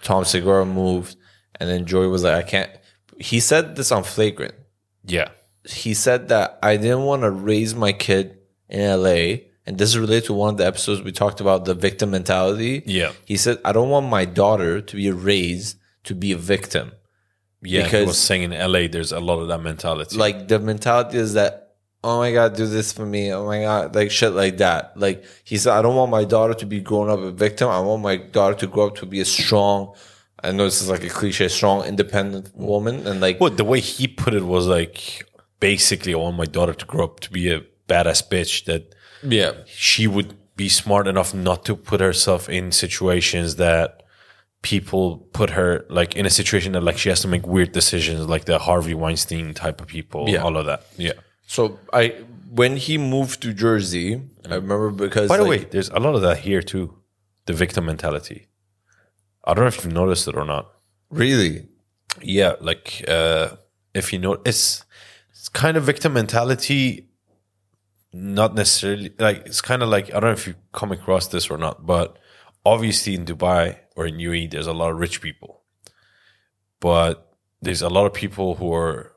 [0.02, 1.16] Tom Segura moved,
[1.58, 2.70] and then Joey was like, I can't.
[3.18, 4.54] He said this on Flagrant.
[5.04, 5.30] yeah,
[5.68, 9.98] He said that I didn't want to raise my kid in LA, and this is
[9.98, 12.84] related to one of the episodes we talked about the victim mentality.
[12.86, 16.92] yeah, He said I don't want my daughter to be raised to be a victim.
[17.66, 17.84] Yeah.
[17.84, 20.16] Because- he was saying in LA, there's a lot of that mentality.
[20.16, 21.52] like the mentality is that
[22.04, 25.24] oh my god do this for me oh my god like shit like that like
[25.50, 28.00] he said i don't want my daughter to be grown up a victim i want
[28.10, 29.92] my daughter to grow up to be a strong
[30.44, 33.80] i know this is like a cliche strong independent woman and like Well, the way
[33.80, 35.24] he put it was like
[35.58, 38.94] basically I want my daughter to grow up to be a badass bitch that
[39.36, 39.52] Yeah.
[39.66, 44.02] she would be smart enough not to put herself in situations that
[44.72, 45.04] people
[45.38, 48.44] put her like in a situation that like she has to make weird decisions like
[48.52, 50.42] the Harvey Weinstein type of people Yeah.
[50.44, 50.80] all of that.
[51.06, 51.16] Yeah.
[51.46, 51.60] So
[51.92, 52.02] I
[52.60, 54.08] when he moved to Jersey,
[54.52, 56.86] I remember because by the like, way there's a lot of that here too.
[57.48, 58.38] The victim mentality.
[59.48, 60.64] I don't know if you've noticed it or not.
[61.22, 61.54] Really?
[62.38, 63.46] Yeah like uh
[64.00, 64.84] if you know it's
[65.30, 66.84] it's kind of victim mentality
[68.12, 71.50] not necessarily like it's kind of like i don't know if you come across this
[71.52, 72.08] or not but
[72.72, 73.64] obviously in dubai
[73.96, 75.52] or in uae there's a lot of rich people
[76.88, 77.14] but
[77.62, 79.12] there's a lot of people who are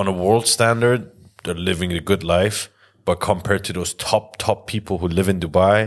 [0.00, 1.10] on a world standard
[1.44, 2.58] they're living a good life
[3.04, 5.78] but compared to those top top people who live in dubai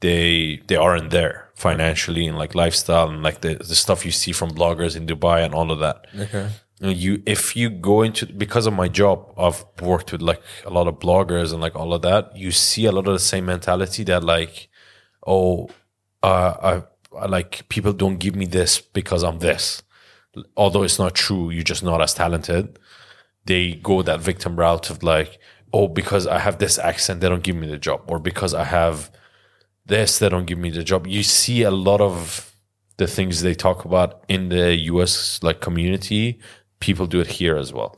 [0.00, 4.32] they they aren't there financially and like lifestyle and like the, the stuff you see
[4.32, 6.06] from bloggers in Dubai and all of that.
[6.18, 6.48] Okay.
[6.80, 10.70] You, you if you go into because of my job, I've worked with like a
[10.70, 12.36] lot of bloggers and like all of that.
[12.36, 14.68] You see a lot of the same mentality that like,
[15.26, 15.70] oh,
[16.24, 16.82] uh,
[17.12, 19.82] I, I like people don't give me this because I'm this,
[20.56, 21.50] although it's not true.
[21.50, 22.78] You're just not as talented.
[23.44, 25.38] They go that victim route of like,
[25.72, 28.64] oh, because I have this accent, they don't give me the job, or because I
[28.64, 29.10] have
[29.84, 31.06] this, they don't give me the job.
[31.06, 32.50] You see a lot of
[32.96, 36.38] the things they talk about in the US like community,
[36.80, 37.96] people do it here as well.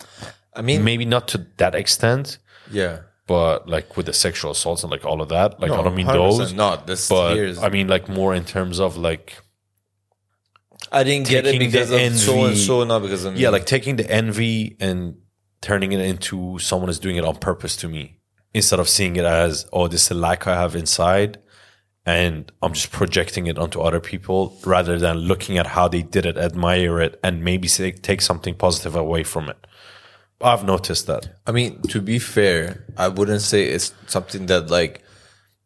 [0.54, 2.38] I mean Maybe not to that extent,
[2.72, 3.00] yeah.
[3.26, 5.60] But like with the sexual assaults and like all of that.
[5.60, 8.44] Like I don't mean 100% those, Not this but here's I mean like more in
[8.44, 9.42] terms of like
[10.92, 13.40] I didn't get it because of so and so, not because of me.
[13.40, 15.16] yeah, like taking the envy and
[15.60, 18.20] turning it into someone is doing it on purpose to me
[18.54, 21.38] instead of seeing it as oh this is a lack I have inside
[22.06, 26.24] and I'm just projecting it onto other people rather than looking at how they did
[26.24, 29.66] it, admire it, and maybe say, take something positive away from it.
[30.40, 31.28] I've noticed that.
[31.46, 35.02] I mean, to be fair, I wouldn't say it's something that like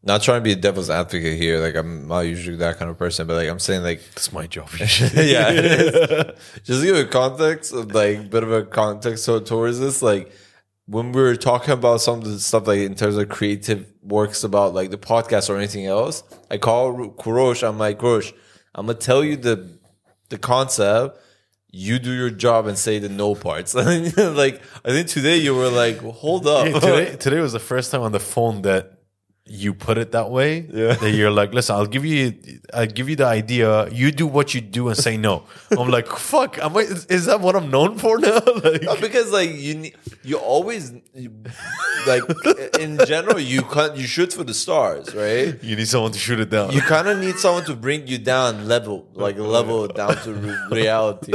[0.03, 1.59] not trying to be a devil's advocate here.
[1.61, 4.47] Like I'm not usually that kind of person, but like I'm saying like That's my
[4.47, 4.69] job.
[4.79, 6.33] yeah.
[6.63, 10.33] just to give a context of like bit of a context so towards this, like
[10.87, 14.43] when we were talking about some of the stuff like in terms of creative works
[14.43, 18.33] about like the podcast or anything else, I call Kurosh, I'm like, Kurosh,
[18.75, 19.69] I'm gonna tell you the
[20.31, 21.19] the concept.
[21.73, 23.75] You do your job and say the no parts.
[23.75, 26.67] like I think today you were like, hold up.
[26.67, 29.00] Today, today was the first time on the phone that
[29.51, 30.61] you put it that way.
[30.73, 30.95] Yeah.
[30.95, 32.35] That you're like, listen, I'll give you,
[32.73, 33.89] I'll give you the idea.
[33.91, 35.45] You do what you do and say no.
[35.77, 36.59] I'm like, fuck.
[36.59, 36.81] Am I?
[36.83, 38.39] Is, is that what I'm known for now?
[38.65, 40.93] like, No, because like you need, you always
[42.07, 42.23] like
[42.79, 45.63] in general you can you shoot for the stars, right?
[45.63, 46.71] you need someone to shoot it down.
[46.71, 50.33] You kind of need someone to bring you down level, like level down to
[50.71, 51.33] reality.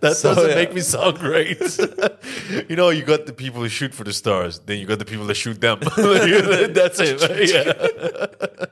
[0.00, 0.56] That So, doesn't yeah.
[0.56, 1.58] make me sound great.
[2.68, 5.04] you know, you got the people who shoot for the stars, then you got the
[5.04, 5.78] people that shoot them.
[5.96, 7.50] That's it.
[7.50, 8.66] Yeah.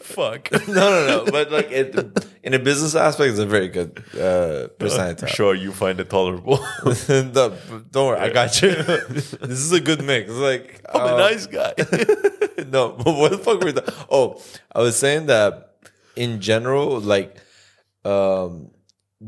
[0.00, 0.50] Fuck.
[0.52, 1.30] No, no, no.
[1.30, 1.94] But like it,
[2.42, 5.22] in a business aspect, it's a very good uh, personality.
[5.26, 6.58] I'm sure you find it tolerable.
[7.08, 7.56] no,
[7.90, 8.70] don't worry, I got you.
[8.74, 10.30] this is a good mix.
[10.30, 11.72] Like I'm a uh, nice guy.
[12.68, 13.72] no, but what the fuck were we?
[13.72, 14.42] ta- Oh,
[14.74, 15.76] I was saying that
[16.16, 17.36] in general, like
[18.04, 18.70] um,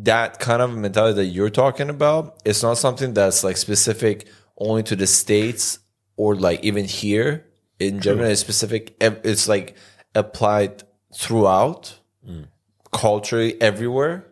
[0.02, 4.28] that kind of mentality that you're talking about, it's not something that's like specific
[4.58, 5.78] only to the states
[6.16, 7.46] or like even here
[7.78, 8.28] in general.
[8.28, 8.96] It's specific.
[9.00, 9.76] It's like
[10.14, 10.82] applied
[11.16, 12.46] throughout mm.
[12.92, 14.26] culturally everywhere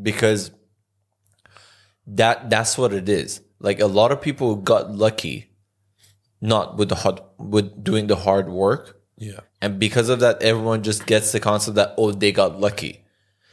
[0.00, 0.50] because
[2.06, 3.40] that that's what it is.
[3.60, 5.48] Like a lot of people got lucky
[6.40, 9.40] not with the hard with doing the hard work yeah.
[9.60, 13.04] and because of that everyone just gets the concept that oh they got lucky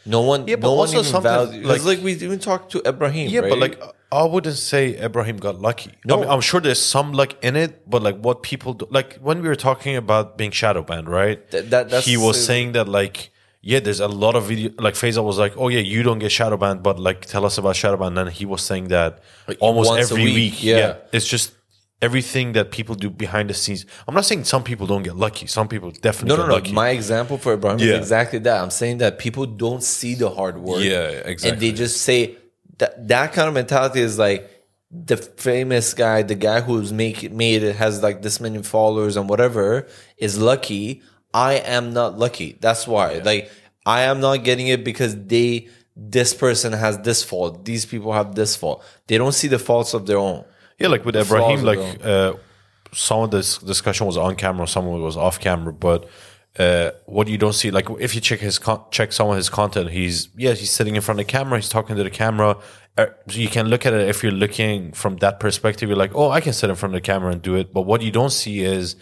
[0.05, 2.71] no one Yeah, but no one also even sometimes, values like- like, we even talked
[2.73, 3.49] to ibrahim Yeah, right?
[3.49, 5.91] but like I wouldn't say Ibrahim got lucky.
[6.05, 6.15] No.
[6.15, 9.15] I mean, I'm sure there's some luck in it, but like what people do, like
[9.17, 11.37] when we were talking about being shadow banned, right?
[11.51, 14.69] Th- that- that's- he was saying that like yeah, there's a lot of video.
[14.77, 17.57] Like Faisal was like, oh yeah, you don't get shadow banned, but like tell us
[17.57, 18.15] about shadow ban.
[18.17, 20.63] And he was saying that like almost every week, week.
[20.63, 20.97] yeah.
[21.11, 21.51] it's just
[22.01, 23.85] everything that people do behind the scenes.
[24.07, 25.47] I'm not saying some people don't get lucky.
[25.47, 26.73] Some people definitely no get no no lucky.
[26.73, 27.93] my example for ibrahim Yeah.
[27.93, 31.49] is exactly that i'm saying that people don't see the hard work Yeah, exactly.
[31.49, 32.35] and they just say
[32.79, 34.49] that that kind of mentality is like
[34.91, 39.27] the famous guy the guy who's make made it has like this many followers and
[39.29, 41.01] whatever is lucky
[41.33, 43.49] i am not lucky that's why like
[43.85, 48.35] i am not getting it because they this person has this fault these people have
[48.35, 50.43] this fault they don't see the faults of their own
[50.79, 52.33] Yeah, like with Ibrahim, like uh,
[52.93, 55.71] some of this discussion was on camera, some of it was off camera.
[55.73, 56.09] But
[56.59, 59.49] uh, what you don't see, like if you check his con- check some of his
[59.49, 62.57] content, he's yeah, he's sitting in front of the camera, he's talking to the camera.
[62.97, 65.89] Uh, you can look at it if you're looking from that perspective.
[65.89, 67.73] You're like, oh, I can sit in front of the camera and do it.
[67.73, 68.95] But what you don't see is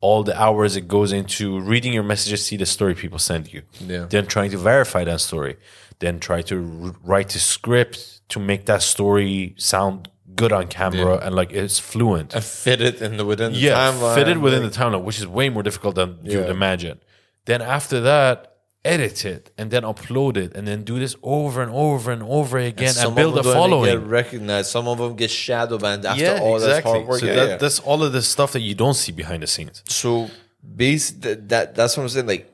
[0.00, 3.62] all the hours it goes into reading your messages, see the story people send you,
[3.80, 4.06] Yeah.
[4.10, 5.56] then trying to verify that story,
[6.00, 11.16] then try to r- write a script to make that story sound good on camera
[11.24, 14.14] and like it's fluent And fit it in the within the yeah, timeline.
[14.14, 17.00] fitted within like- the timeline, which is way more difficult than you'd imagine.
[17.46, 18.52] Then after that,
[18.84, 22.56] edit it and then upload it and then do this over and over and over
[22.58, 23.98] again and, Some build a of them don't following.
[23.98, 24.68] Get recognized.
[24.70, 26.92] Some of them get shadow banned after yeah, all exactly.
[26.92, 27.20] this hard work.
[27.20, 27.56] So Yeah, that, yeah.
[27.56, 29.82] that's all of the stuff that you don't see behind the scenes.
[29.88, 30.30] So
[30.76, 32.26] base that, that that's what I'm saying.
[32.26, 32.52] Like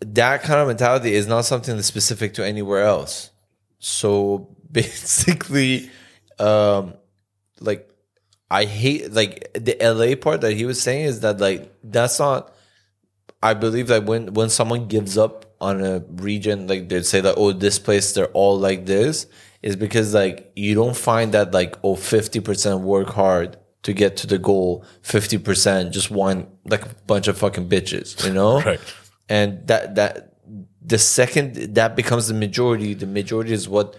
[0.00, 3.30] that kind of mentality is not something that's specific to anywhere else.
[3.80, 5.90] So basically,
[6.38, 6.94] um,
[7.62, 7.88] like
[8.50, 12.54] I hate like the LA part that he was saying is that like that's not.
[13.42, 17.34] I believe that when when someone gives up on a region, like they'd say that
[17.38, 19.26] oh this place they're all like this,
[19.62, 24.18] is because like you don't find that like oh 50 percent work hard to get
[24.18, 28.60] to the goal, fifty percent just want like a bunch of fucking bitches, you know?
[28.64, 28.80] Right.
[29.28, 30.34] And that that
[30.84, 33.96] the second that becomes the majority, the majority is what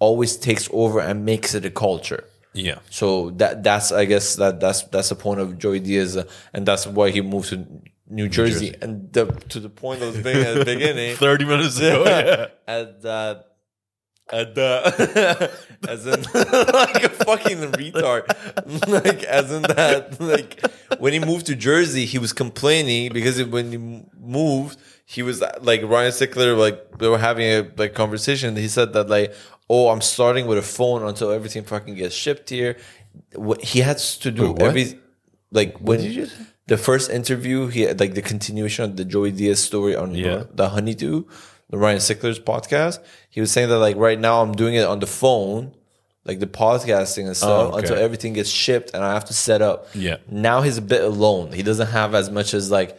[0.00, 2.24] always takes over and makes it a culture.
[2.52, 2.80] Yeah.
[2.90, 6.66] So that that's I guess that that's that's the point of Joey Diaz, uh, and
[6.66, 7.66] that's why he moved to
[8.08, 8.70] New Jersey.
[8.70, 8.78] Jersey.
[8.82, 12.04] And the, to the point was making at the beginning, 30 minutes ago.
[12.04, 12.46] Yeah.
[12.66, 13.46] at that.
[14.32, 15.50] At the,
[15.88, 16.22] as in
[16.72, 18.28] like a fucking retard,
[18.86, 20.64] like as in that, like
[21.00, 25.82] when he moved to Jersey, he was complaining because when he moved, he was like
[25.82, 28.54] Ryan Sickler, like they were having a like conversation.
[28.54, 29.34] He said that like,
[29.72, 32.76] oh, I'm starting with a phone until everything fucking gets shipped here.
[33.34, 34.98] What he has to do Wait, every
[35.52, 36.42] like when did you say?
[36.66, 40.44] the first interview, he had like the continuation of the Joey Diaz story on Yeah.
[40.52, 41.24] the Honeydew,
[41.70, 42.98] the Ryan Sickler's podcast.
[43.30, 45.72] He was saying that like right now I'm doing it on the phone,
[46.24, 47.78] like the podcasting and stuff, Oh, okay.
[47.78, 49.86] until everything gets shipped and I have to set up.
[49.94, 50.16] Yeah.
[50.28, 51.52] Now he's a bit alone.
[51.52, 52.98] He doesn't have as much as like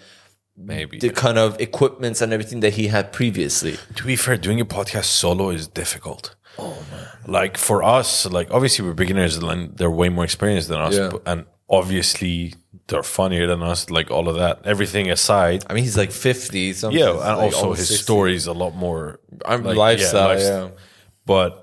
[0.57, 0.99] Maybe.
[0.99, 3.77] the kind of equipments and everything that he had previously.
[3.95, 6.35] to be fair, doing a podcast solo is difficult.
[6.59, 7.07] Oh man!
[7.27, 11.11] Like for us, like obviously we're beginners and they're way more experienced than us, Yeah.
[11.25, 12.53] and obviously
[12.87, 13.89] they're funnier than us.
[13.89, 16.99] Like all of that, everything aside, I mean, he's like 50 something.
[16.99, 18.03] yeah, and like also his 60.
[18.03, 20.69] story is a lot more I'm like, lifestyle, lifes- yeah.
[21.25, 21.60] But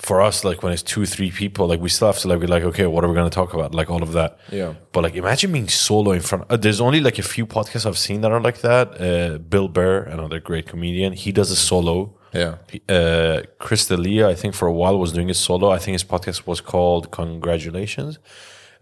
[0.00, 2.46] for us, like when it's two, three people, like we still have to like be
[2.54, 3.74] like, okay, what are we going to talk about?
[3.74, 4.38] Like all of that.
[4.50, 4.72] Yeah.
[4.92, 6.44] But like, imagine being solo in front.
[6.48, 8.86] Uh, there's only like a few podcasts I've seen that are like that.
[9.00, 12.14] Uh, Bill Burr, another great comedian, he does a solo.
[12.32, 12.54] Yeah.
[12.88, 15.68] Uh, Chris D'Elia, I think for a while was doing a solo.
[15.70, 18.18] I think his podcast was called Congratulations,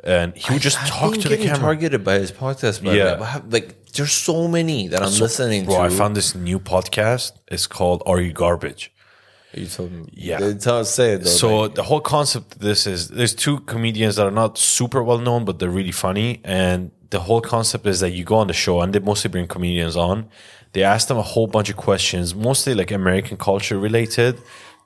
[0.04, 1.58] and he would just I've talk to the camera.
[1.58, 2.84] targeted by his podcast.
[2.84, 3.18] By Yeah.
[3.18, 5.66] yeah, like there's so many that I'm listening to.
[5.68, 5.82] Bro, to.
[5.82, 7.32] I found this new podcast.
[7.50, 8.92] It's called Are You Garbage?
[9.54, 10.38] You told me, Yeah.
[10.40, 11.30] They tell say it though.
[11.30, 15.02] So like, the whole concept of this is there's two comedians that are not super
[15.02, 16.40] well known, but they're really funny.
[16.44, 19.46] And the whole concept is that you go on the show and they mostly bring
[19.46, 20.28] comedians on.
[20.72, 24.38] They ask them a whole bunch of questions, mostly like American culture related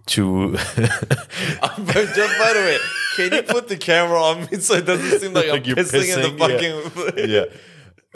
[0.07, 0.59] to but
[1.87, 2.79] just by the way,
[3.16, 5.77] can you put the camera on me so it doesn't seem like, I'm Like you're
[5.77, 7.44] pissing, in the pissing, yeah.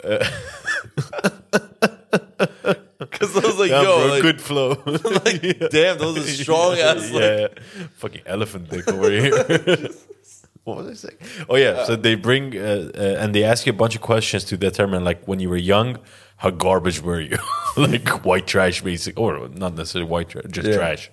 [0.09, 0.33] fucking.
[2.73, 2.83] yeah.
[3.11, 4.69] Because I was like, Yeah, yo, bro, like, good flow.
[4.85, 5.41] like,
[5.71, 7.09] damn, those are strong ass.
[7.11, 7.87] yeah, Like, yeah.
[7.95, 9.89] fucking elephant dick over here.
[10.63, 11.17] what was I saying?
[11.49, 14.43] Oh yeah, so they bring uh, uh, and they ask you a bunch of questions
[14.45, 15.97] to determine like when you were young,
[16.37, 17.37] how garbage were you?
[17.77, 20.75] like white trash, basic, or not necessarily white trash, just Yeah.
[20.77, 21.09] trash.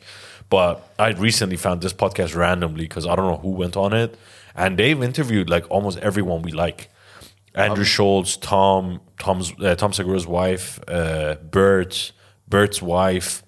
[0.50, 4.16] But I recently found this podcast randomly because I don't know who went on it,
[4.54, 6.90] and they've interviewed like almost everyone we like.
[7.54, 12.12] Andrew Schulz, Tom, Tom's uh, Tom Segura's wife, uh, Bert,
[12.48, 13.42] Bert's wife.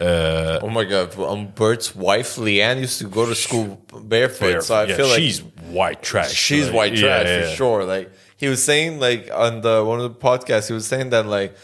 [0.00, 4.74] Uh, oh my god, um, Bert's wife LeeAnn used to go to school barefoot, so
[4.74, 6.32] I yeah, feel like she's white trash.
[6.32, 7.84] she's like, white yeah, trash yeah, for sure.
[7.84, 11.26] Like he was saying, like on the one of the podcasts, he was saying that
[11.26, 11.54] like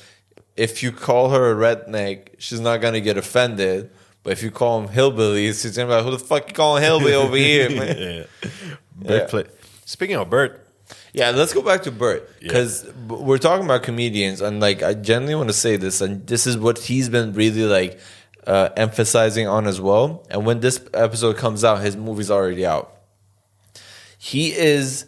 [0.57, 3.91] if you call her a redneck, she's not gonna get offended.
[4.23, 6.83] But if you call him hillbillies, she's gonna be like, "Who the fuck you calling
[6.83, 7.97] hillbilly over here, man?"
[8.43, 8.49] yeah.
[8.95, 9.43] Bert Yeah.
[9.85, 10.68] Speaking of Bert,
[11.13, 15.35] Yeah, let's go back to Bert because we're talking about comedians, and like I genuinely
[15.35, 17.99] want to say this, and this is what he's been really like
[18.47, 20.27] uh, emphasizing on as well.
[20.31, 22.95] And when this episode comes out, his movie's already out.
[24.19, 25.07] He is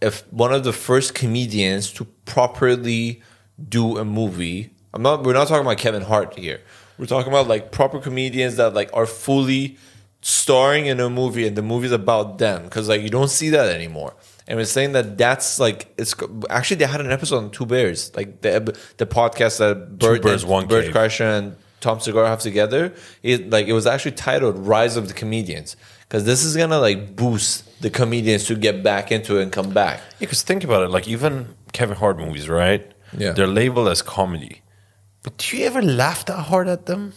[0.00, 3.22] if one of the first comedians to properly
[3.68, 4.70] do a movie.
[4.94, 5.24] I'm not.
[5.24, 6.60] We're not talking about Kevin Hart here.
[6.98, 9.76] We're talking about like proper comedians that like are fully
[10.20, 13.68] starring in a movie, and the movie's about them because like you don't see that
[13.68, 14.14] anymore.
[14.48, 16.14] And was saying that that's like it's
[16.48, 20.42] actually they had an episode on Two Bears, like the the podcast that Bert, Bears,
[20.42, 20.92] and, One Cave.
[20.92, 22.94] Kreischer and Tom Segura have together.
[23.22, 27.14] It like it was actually titled "Rise of the Comedians" because this is gonna like
[27.14, 30.00] boost the comedians to get back into it and come back.
[30.12, 30.88] Yeah, because think about it.
[30.88, 32.90] Like even Kevin Hart movies, right?
[33.16, 33.32] Yeah.
[33.32, 34.62] they're labeled as comedy.
[35.22, 37.12] But do you ever laugh that hard at them?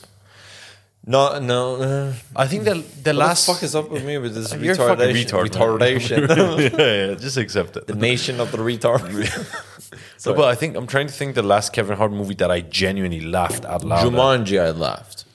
[1.05, 1.75] No, no.
[1.81, 4.53] Uh, I think the the what last the fuck is up with me with this
[4.53, 5.47] You're retardation?
[5.47, 6.19] retard, retardation.
[6.77, 7.87] yeah, yeah, just accept it.
[7.87, 9.01] the nation of the retard.
[10.17, 12.61] So, but I think I'm trying to think the last Kevin Hart movie that I
[12.61, 14.05] genuinely laughed out loud.
[14.05, 14.11] at.
[14.13, 15.25] Jumanji, I laughed.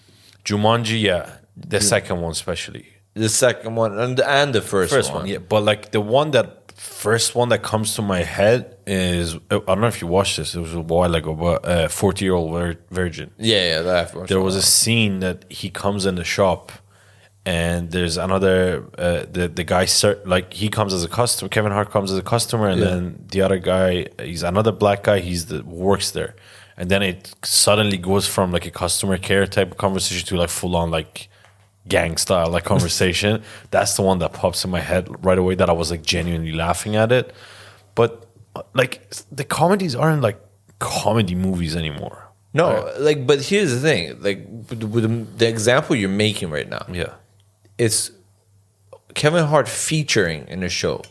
[0.45, 2.87] Jumanji, yeah, the second one especially.
[3.15, 5.23] The second one and the, and the first, First one.
[5.23, 9.35] one, yeah, but like the one that first one that comes to my head is
[9.51, 10.55] I don't know if you watched this.
[10.55, 13.31] It was a while ago, but uh, Forty Year Old Vir- Virgin.
[13.39, 16.73] Yeah, yeah, that There was a scene that he comes in the shop,
[17.45, 19.87] and there's another uh, the the guy
[20.25, 21.49] like he comes as a customer.
[21.49, 22.89] Kevin Hart comes as a customer, and Yeah.
[22.89, 25.21] then the other guy, he's another black guy.
[25.21, 26.35] He's the works there,
[26.77, 30.51] and then it suddenly goes from like a customer care type of conversation to like
[30.51, 31.29] full on like
[31.89, 33.43] gang style like conversation.
[33.71, 35.55] That's the one that pops in my head right away.
[35.55, 37.33] That I was like genuinely laughing at it,
[37.95, 38.27] but
[38.75, 40.41] like the comedies aren't like
[40.79, 42.23] comedy movies anymore.
[42.55, 46.49] No, like, but here's the thing: like, with the, with the- the example you're making
[46.51, 47.13] right now, Yeah.
[47.77, 48.11] it's
[49.15, 51.03] Kevin Hart featuring in a show,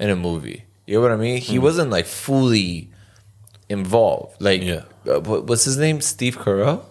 [0.00, 0.64] in a movie.
[0.86, 1.40] You know what I mean?
[1.40, 2.90] He wasn't like fully
[3.68, 4.40] involved.
[4.40, 4.84] Like, Yeah.
[5.06, 6.00] uh, what's his name?
[6.00, 6.82] Steve Carell.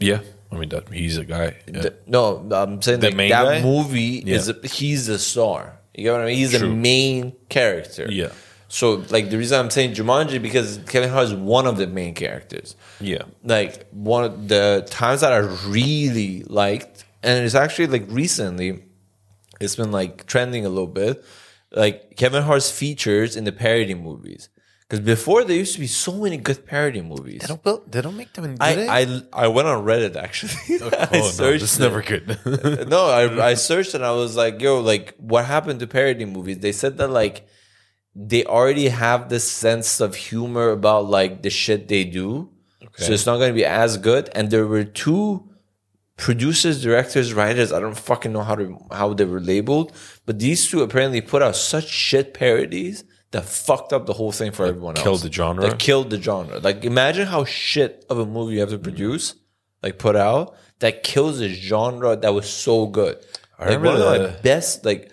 [0.00, 0.20] Yeah,
[0.52, 1.56] I mean that he's a guy.
[1.66, 1.80] Yeah.
[1.82, 3.62] The- no, I'm saying The like, that guy?
[3.62, 4.36] movie Yeah.
[4.36, 5.78] is a, he's the star.
[5.94, 6.36] You get what I mean?
[6.36, 6.74] He's the True.
[6.76, 8.06] main character.
[8.10, 8.28] Yeah.
[8.68, 12.14] So like the reason I'm saying Jumanji because Kevin Hart is one of the main
[12.14, 12.74] characters.
[13.00, 18.82] yeah, Like one of the times that I really liked, and it's actually like recently,
[19.60, 21.24] it's been like trending a little bit.
[21.72, 24.48] Like Kevin Hart's features in the parody movies.
[24.88, 27.40] Because before there used to be so many good parody movies.
[27.40, 28.56] they don't build, they don't make them in.
[28.60, 28.86] I, eh?
[28.88, 30.52] I I went on Reddit actually.
[30.80, 32.38] Oh, I oh, no, this is never good.
[32.88, 36.58] no, I, I searched and I was like, yo, like, what happened to parody movies?
[36.60, 37.48] They said that, like,
[38.14, 42.50] they already have this sense of humor about, like, the shit they do.
[42.98, 44.30] So it's not going to be as good.
[44.34, 45.50] And there were two
[46.16, 47.72] producers, directors, writers.
[47.72, 49.92] I don't fucking know how to how they were labeled,
[50.24, 54.52] but these two apparently put out such shit parodies that fucked up the whole thing
[54.52, 55.02] for everyone else.
[55.02, 55.68] killed the genre?
[55.68, 56.58] That killed the genre.
[56.58, 59.34] Like imagine how shit of a movie you have to produce,
[59.82, 63.16] like put out, that kills a genre that was so good.
[63.58, 65.10] like remember one of my the- best, like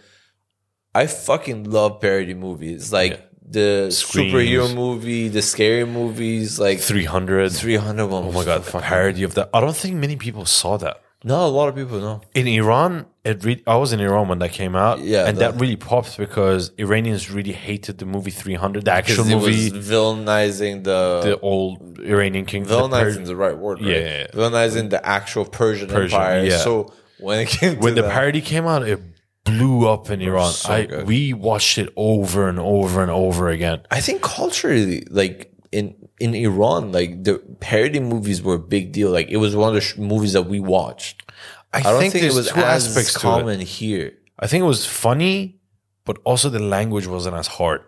[0.95, 2.93] I fucking love parody movies.
[2.93, 4.34] Like the Screams.
[4.34, 7.51] superhero movie, the scary movies, like Three hundred.
[7.51, 8.24] 300 one.
[8.26, 9.49] Oh my god, the parody of that.
[9.53, 11.01] I don't think many people saw that.
[11.24, 12.21] No, a lot of people know.
[12.36, 14.99] In Iran, it re- I was in Iran when that came out.
[14.99, 19.26] Yeah, and that- that really popped because Iranians really hated the movie 300, the actual
[19.26, 22.63] it movie, was villainizing the, the old Iranian king.
[22.63, 23.89] the villainizing Per- is the right word, right?
[23.89, 24.28] Yeah, yeah, yeah.
[24.34, 26.43] Villainizing the actual Persian, Persian, Empire.
[26.43, 26.57] yeah.
[26.57, 28.99] So when it came when the that- parody came out, it
[29.45, 30.51] blew up in Iran.
[30.51, 31.07] so I good.
[31.07, 33.82] we watched it over and over and over again.
[33.91, 39.09] I think culturally, like in in Iran, like the parody movies were a big deal.
[39.11, 41.32] Like it was one of the sh- movies that we watched.
[41.74, 43.20] I, I don't think, think, it was two as aspects it.
[43.20, 44.14] common here.
[44.39, 45.59] I think it was funny,
[46.05, 47.82] but also the language wasn't as hard.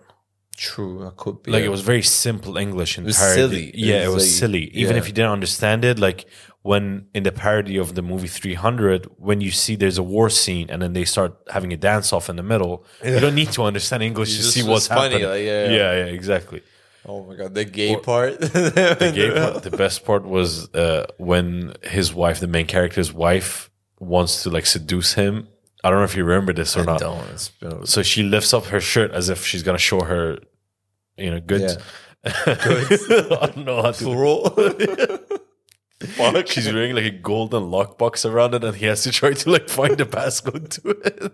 [0.57, 1.51] True, that could be.
[1.51, 3.41] Like it was very simple English in was parody.
[3.41, 3.65] silly.
[3.69, 4.63] It Yeah, it was was, like- silly.
[4.73, 5.01] Even yeah.
[5.01, 6.25] if you didn't understand it, like
[6.61, 10.67] when in the parody of the movie 300, when you see there's a war scene
[10.71, 13.63] and then they start having a dance off in the middle, you don't need to
[13.63, 15.27] understand English to see what's funny, happening.
[15.29, 15.71] like, yeah, yeah.
[15.71, 16.63] yeah, yeah, exactly.
[17.05, 18.39] Oh my god, the gay part.
[18.39, 23.69] The gay part, the best part was uh, when his wife, the main character's wife,
[23.99, 25.47] wants to like seduce him.
[25.83, 26.99] I don't know if you remember this or not.
[26.99, 27.87] Don't.
[27.87, 30.39] So she lifts up her shirt as if she's gonna show her,
[31.17, 31.77] you know, goods.
[32.25, 35.19] I don't know how to.
[36.07, 36.47] Fuck.
[36.47, 39.69] She's wearing like a golden lockbox around it, and he has to try to like
[39.69, 41.33] find the passcode to it.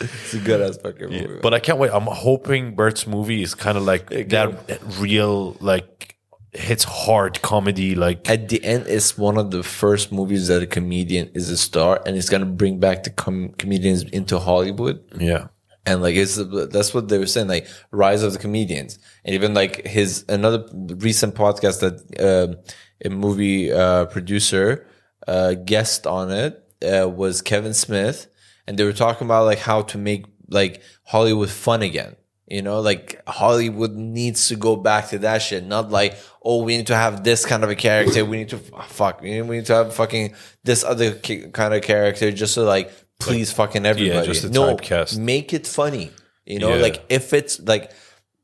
[0.00, 1.40] It's a good of Yeah, movie.
[1.42, 1.90] but I can't wait.
[1.92, 6.16] I'm hoping Bert's movie is kind of like that real, like
[6.52, 7.94] hits hard comedy.
[7.94, 11.56] Like at the end, it's one of the first movies that a comedian is a
[11.56, 15.02] star, and it's gonna bring back the com- comedians into Hollywood.
[15.18, 15.48] yeah,
[15.86, 16.36] and like it's
[16.72, 20.64] that's what they were saying like rise of the comedians and even like his another
[20.98, 22.56] recent podcast that um
[23.02, 24.86] a movie uh producer
[25.26, 28.26] uh guest on it uh, was kevin smith
[28.70, 32.14] and they were talking about like how to make like hollywood fun again
[32.46, 36.14] you know like hollywood needs to go back to that shit not like
[36.44, 39.20] oh we need to have this kind of a character we need to ah, fuck
[39.22, 41.14] we need, we need to have fucking this other
[41.58, 45.18] kind of character just to like please fucking everybody Yeah, just to no typecast.
[45.18, 46.10] make it funny.
[46.46, 46.82] You know, Yeah.
[46.82, 47.92] like if it's like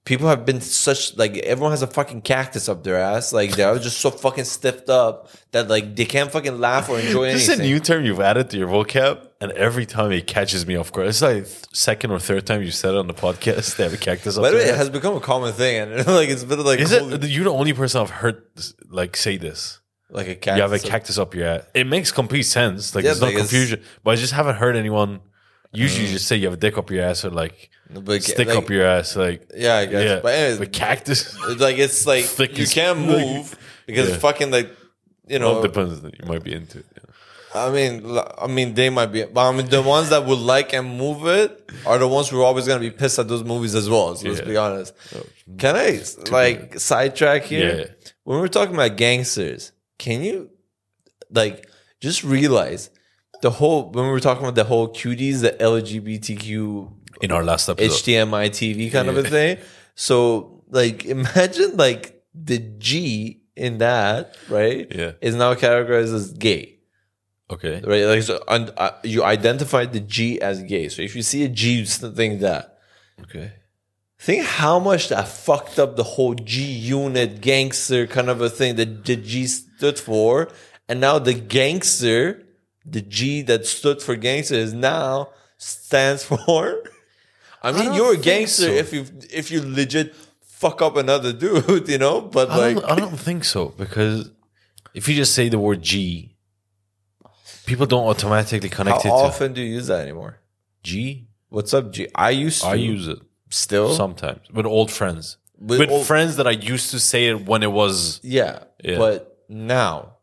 [0.06, 3.32] people have been such like everyone has a fucking cactus up their ass.
[3.34, 7.32] Like they're just so fucking stiffed up that like they can't fucking laugh or enjoy
[7.32, 10.66] This is a new term you've added to your vocab, and every time it catches
[10.66, 11.08] me off guard.
[11.08, 13.76] It's like second or third time you said it on the podcast.
[13.76, 14.38] They have a cactus.
[14.38, 16.80] Up By the way, it has become a common thing, and like it's been like
[16.80, 17.24] Is it?
[17.24, 18.42] You're the only person I've heard
[18.88, 19.80] like say this.
[20.08, 20.56] like a cactus?
[20.56, 21.62] You have a cactus up your ass.
[21.74, 22.94] It makes complete sense.
[22.94, 23.82] Like Yeah, there's no confusion.
[24.04, 25.20] But I just haven't heard anyone.
[25.72, 26.12] Usually, you mm.
[26.14, 28.70] just say you have a dick up your ass or like But, stick like, up
[28.70, 29.16] your ass.
[29.16, 30.04] Like Yeah, I guess.
[30.04, 31.36] yeah, But anyways, but cactus.
[31.48, 33.56] It's like it's like Thick you as- can't move
[33.86, 34.16] because Yeah.
[34.18, 34.70] fucking like
[35.28, 35.52] you know.
[35.54, 36.02] Well, it depends.
[36.02, 36.86] You might be into it.
[36.96, 37.02] yeah.
[37.54, 40.38] I mean, l- I mean, they might be, but I mean, the ones that would
[40.38, 43.44] like and move it are the ones who are always gonna be pissed at those
[43.44, 44.14] movies as well.
[44.14, 44.46] So let's Yeah.
[44.46, 44.92] be honest.
[45.16, 45.24] Oh,
[45.58, 46.00] can I
[46.30, 47.76] like sidetrack here?
[47.78, 48.10] Yeah.
[48.24, 50.50] When we're talking about gangsters, can you
[51.30, 51.68] like
[52.00, 52.90] just realize
[53.46, 56.90] the whole when we were talking about the whole cuties, the LGBTQ
[57.22, 59.58] In our last episode, HDMI TV kind of a thing.
[59.94, 64.86] So like imagine like the G in that, right?
[64.90, 65.12] Yeah.
[65.20, 66.80] Is now categorized as gay.
[67.54, 68.04] okay, Right?
[68.12, 70.88] Like so un, uh, you identify the G as gay.
[70.88, 72.78] So if you see a G, you think that.
[73.22, 73.52] okay.
[74.18, 78.74] Think how much that fucked up the whole G unit gangster kind of a thing
[78.76, 80.48] that the G stood for.
[80.88, 82.45] And now the gangster,
[82.88, 86.82] the G that stood for gangster is now stands for
[87.62, 88.70] I mean don't you're a gangster so.
[88.72, 90.14] if you if you legit
[90.56, 92.20] fuck up another dude, you know?
[92.20, 94.30] But I, like don't, I don't think so because
[94.94, 96.34] if you just say the word G,
[97.66, 100.38] people don't automatically how connect it How often do you use that anymore?
[100.82, 101.26] G.
[101.48, 102.08] What's up, G?
[102.14, 103.18] I used to I use it
[103.50, 105.36] still sometimes with old friends.
[105.58, 108.98] With With, old- friends that I used to say it when it was Yeah, Yeah.
[108.98, 110.15] But now,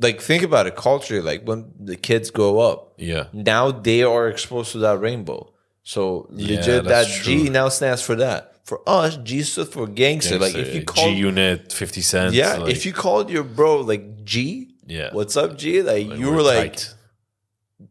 [0.00, 1.22] like, think about it culturally.
[1.22, 3.26] Like, when the kids grow up, yeah.
[3.32, 5.52] now they are exposed to that rainbow.
[5.82, 7.50] So, Yeah, legit, that G true.
[7.52, 8.46] now stands for that.
[8.64, 10.38] For us, G stood for gangster.
[10.38, 12.34] Like, if you call, G Unit, Fifty Cent.
[12.34, 15.82] yeah, like, if you called your bro like G, yeah, what's up, G?
[15.82, 16.94] Like, like, you we're were like, tight.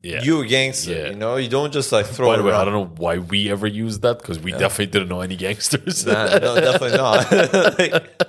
[0.04, 0.22] yeah.
[0.24, 0.92] you a gangster.
[0.94, 1.10] Yeah.
[1.10, 3.18] You know, you don't just like throw By it the way, I don't know why
[3.18, 6.06] we ever used that because we definitely didn't know any gangsters.
[6.06, 7.32] Nah, no, definitely not.
[7.80, 8.22] Like,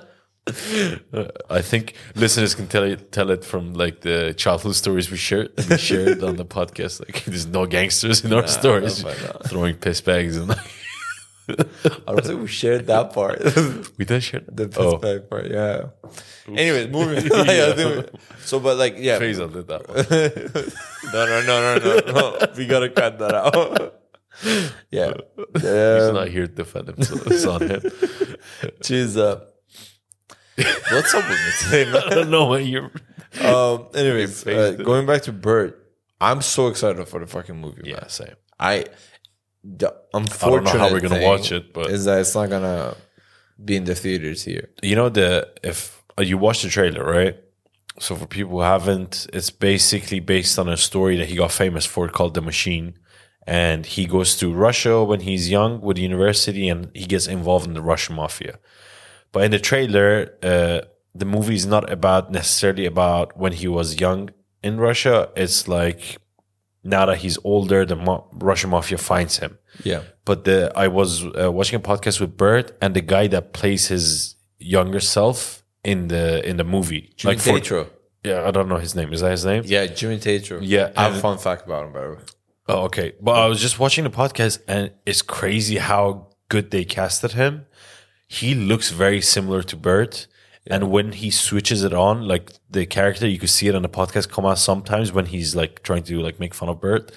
[1.49, 5.51] I think listeners can tell it, tell it from like the childhood stories we shared
[5.69, 6.99] we shared on the podcast.
[6.99, 9.49] Like there's no gangsters in our stories, definitely not.
[9.49, 10.57] throwing piss bags and like,
[11.49, 13.39] I don't think we shared that part.
[13.97, 15.87] we did share The piss oh, bag part, yeah.
[16.47, 17.27] Anyways, moving.
[17.29, 19.19] Like, think we- so, but like, yeah.
[19.19, 19.87] Faisal did that.
[19.87, 21.13] One.
[21.13, 22.53] no, no, no, no, no, no.
[22.57, 23.97] We gotta cut that out.
[24.91, 25.13] yeah.
[25.55, 27.27] He's Um, not here to defend himself.
[27.27, 27.81] It's on him.
[28.81, 29.41] Jeez, uh,
[30.91, 32.03] what's up with me today, man?
[32.05, 32.91] I don't know what you're.
[33.41, 37.83] Um, anyways, Your uh, going back to Bert, I'm so excited for the fucking movie.
[37.85, 38.09] Yeah, man.
[38.09, 38.35] same.
[38.59, 38.85] I.
[39.63, 42.49] The I don't know how we're gonna thing watch it, but is that it's not
[42.49, 42.95] gonna
[43.63, 44.69] be in the theaters here.
[44.81, 47.37] you know the if uh, you watch the trailer, right?
[47.99, 51.85] So for people who haven't, it's basically based on a story that he got famous
[51.85, 52.97] for called The Machine.
[53.45, 57.73] And he goes to Russia when he's young with university and he gets involved in
[57.73, 58.59] the Russian mafia.
[59.31, 60.81] But in the trailer, uh,
[61.15, 64.29] the movie is not about necessarily about when he was young
[64.63, 65.29] in Russia.
[65.35, 66.17] It's like
[66.83, 69.57] now that he's older, the ma- Russian mafia finds him.
[69.83, 70.01] Yeah.
[70.25, 73.87] But the I was uh, watching a podcast with Bert and the guy that plays
[73.87, 77.13] his younger self in the in the movie.
[77.17, 77.89] Jimmy for- Tatro.
[78.23, 79.11] yeah, I don't know his name.
[79.13, 79.63] Is that his name?
[79.65, 80.59] Yeah, Jimmy Tatro.
[80.61, 82.17] Yeah, I have a fun fact about him, by the way.
[82.67, 83.13] Oh, okay.
[83.19, 87.65] But I was just watching the podcast and it's crazy how good they casted him.
[88.31, 90.27] He looks very similar to Bert.
[90.65, 93.89] And when he switches it on, like the character, you could see it on the
[93.89, 97.11] podcast come out sometimes when he's like trying to like make fun of Bert.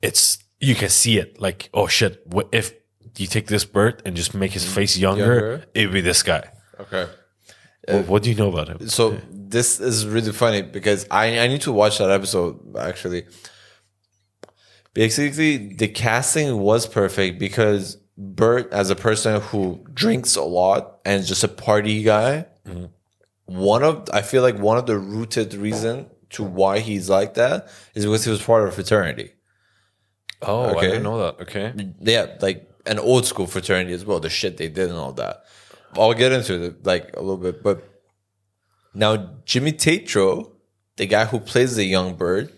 [0.00, 2.72] It's you can see it like, oh shit, what if
[3.18, 4.74] you take this Bert and just make his mm-hmm.
[4.76, 5.64] face younger, Younger?
[5.74, 6.48] it would be this guy.
[6.80, 7.06] Okay.
[7.86, 8.88] What, uh, what do you know about him?
[8.88, 13.26] So this is really funny because I I need to watch that episode actually.
[14.94, 21.20] Basically, the casting was perfect because Bert, as a person who drinks a lot and
[21.20, 22.46] is just a party guy,
[23.44, 27.68] one of I feel like one of the rooted reason to why he's like that
[27.94, 29.32] is because he was part of a fraternity.
[30.42, 30.80] Oh, I Okay.
[30.88, 31.42] didn't know that.
[31.42, 31.72] Okay.
[32.00, 34.18] yeah, like an old school fraternity as well.
[34.20, 35.44] The shit they did and all that.
[35.94, 37.82] I'll get into it like a little bit, but
[38.94, 40.52] now Jimmy Tatro,
[40.96, 42.52] the guy who plays the young Bert,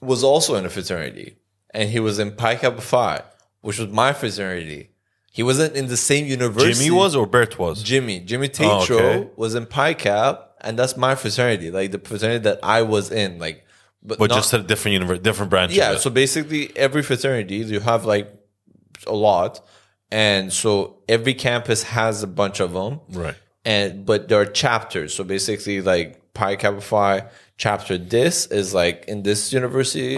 [0.00, 1.36] was also in a fraternity,
[1.74, 3.22] and he was in Pi Kappa Phi,
[3.60, 4.90] which was my fraternity.
[5.32, 6.72] He wasn't in the same university.
[6.84, 7.82] Jimmy was or Bert was?
[7.82, 8.20] Jimmy.
[8.20, 9.28] Jimmy Oh, Tatro okay.
[9.36, 13.38] was in Pi Kapp, and that's my fraternity, like the fraternity that I was in,
[13.38, 13.64] like.
[14.02, 15.72] But, But not- just a different universe, different branch.
[15.72, 18.32] yeah, so basically every fraternity you have like
[19.06, 19.60] a lot,
[20.10, 23.34] and so every campus has a bunch of them, Right.
[23.64, 25.14] and but there are chapters.
[25.14, 27.24] So basically, like Pi Kappa Phi
[27.64, 30.16] chapter this is like in this university.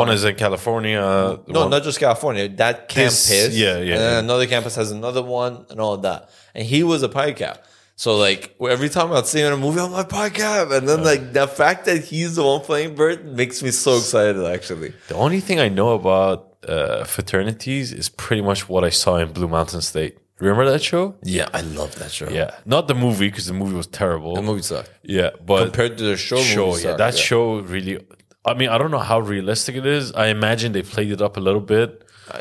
[0.00, 1.00] One is in California.
[1.00, 2.44] no, one- not just California.
[2.62, 4.26] That campus, This- yeah, yeah, and then yeah.
[4.26, 6.20] another campus has another one, and all that.
[6.54, 7.58] And he was a Pi Kapp.
[8.04, 8.42] So like
[8.74, 11.22] every time I'd see him in a movie, I'm like Pi Kapp, and then like
[11.40, 14.42] the fact that he's the one playing Bert makes me so excited.
[14.56, 16.38] Actually, The only thing I know about
[16.68, 20.14] uh, fraternities is pretty much what I saw in Blue Mountain State.
[20.40, 21.16] Remember that show?
[21.22, 22.28] yeah, I love that show.
[22.28, 24.34] Yeah, not the movie because the movie was terrible.
[24.34, 26.38] the movie sucked yeah, but compared to the show.
[26.38, 28.04] show, yeah, sucked, that show really.
[28.44, 30.12] I mean, I don't know how realistic it is.
[30.12, 32.40] I imagine they played it up a little bit uh,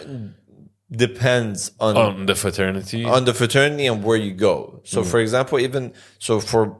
[0.91, 3.06] depends on on the fraternity.
[3.06, 4.82] on the fraternity and where you go.
[4.84, 5.10] So, mm-hmm.
[5.10, 6.78] for example, even so for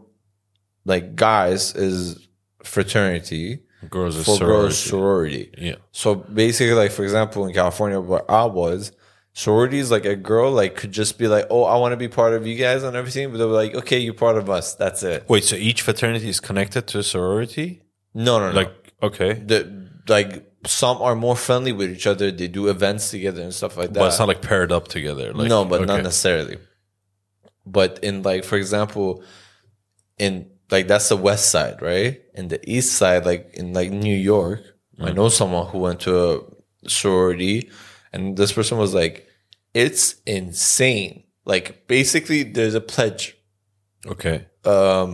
[0.86, 2.28] like guys is
[2.64, 4.62] fraternity, girls are for sorority.
[4.62, 5.52] girls sorority.
[5.58, 8.92] Yeah, So basically, like for example, in California where I was,
[9.40, 12.10] sorority is like a girl like could just be like, oh, I want to be
[12.10, 14.76] part of you guys and everything, but they were like, okay, you're part of us.
[14.76, 15.30] That's it.
[15.30, 17.82] Wait, so each fraternity is connected to a sorority?
[18.14, 18.56] No, no, no.
[18.56, 22.32] Like, okay, the like some are more friendly with each other.
[22.32, 24.00] They do events together and stuff like that.
[24.00, 25.32] but it's not like paired up together.
[25.32, 26.58] Like, no, but not necessarily.
[27.66, 29.24] But in like, for example,
[30.18, 32.22] in like that's the west side, right?
[32.34, 34.64] In the east side, like in like New York,
[35.00, 35.16] I mm.
[35.16, 37.70] know someone who went to a sorority,
[38.12, 39.28] and this person was like,
[39.84, 41.14] "It's insane."
[41.46, 43.24] Like basically, there's a pledge
[44.14, 45.14] Okay, um,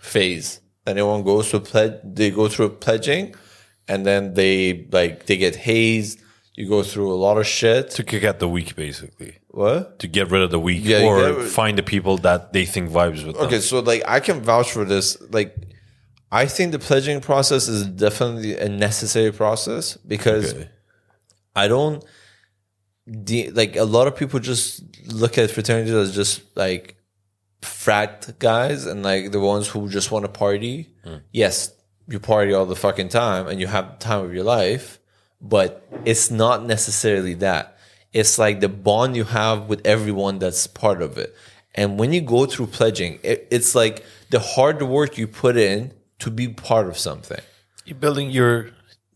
[0.00, 0.48] phase.
[0.86, 3.34] Anyone goes to pledge, they go through pledging,
[3.88, 6.18] and then they like they get hazed.
[6.58, 7.90] You go through a lot of shit.
[7.98, 9.98] to kick out the weak, basically, what?
[10.02, 12.90] to get rid of the weak, Yeah, or get find the people that they think
[12.90, 13.36] vibes with.
[13.36, 13.44] them.
[13.46, 15.18] Okay, so like I can vouch for this.
[15.38, 15.50] Like,
[16.42, 19.84] I think the pledging process is definitely a necessary process
[20.14, 20.68] because Okay.
[21.54, 22.02] I don't.
[23.08, 26.96] De- like a lot of people just look at fraternities as just like
[27.62, 30.90] frat guys and like the ones who just want to party.
[31.04, 31.16] Hmm.
[31.32, 31.72] Yes,
[32.08, 34.98] you party all the fucking time and you have the time of your life,
[35.40, 37.78] but it's not necessarily that.
[38.12, 41.34] It's like the bond you have with everyone that's part of it.
[41.74, 45.92] And when you go through pledging, it, it's like the hard work you put in
[46.20, 47.40] to be part of something.
[47.84, 48.70] You're building your,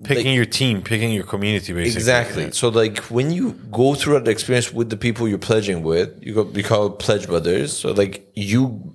[0.05, 1.97] picking your team, picking your community, basically.
[1.97, 2.53] Exactly.
[2.53, 6.35] So like when you go through that experience with the people you're pledging with, you
[6.35, 7.77] go we call it pledge brothers.
[7.77, 8.95] So like you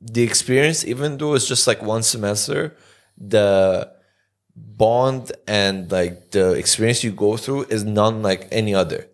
[0.00, 2.76] the experience, even though it's just like one semester,
[3.16, 3.92] the
[4.56, 9.08] bond and like the experience you go through is none like any other.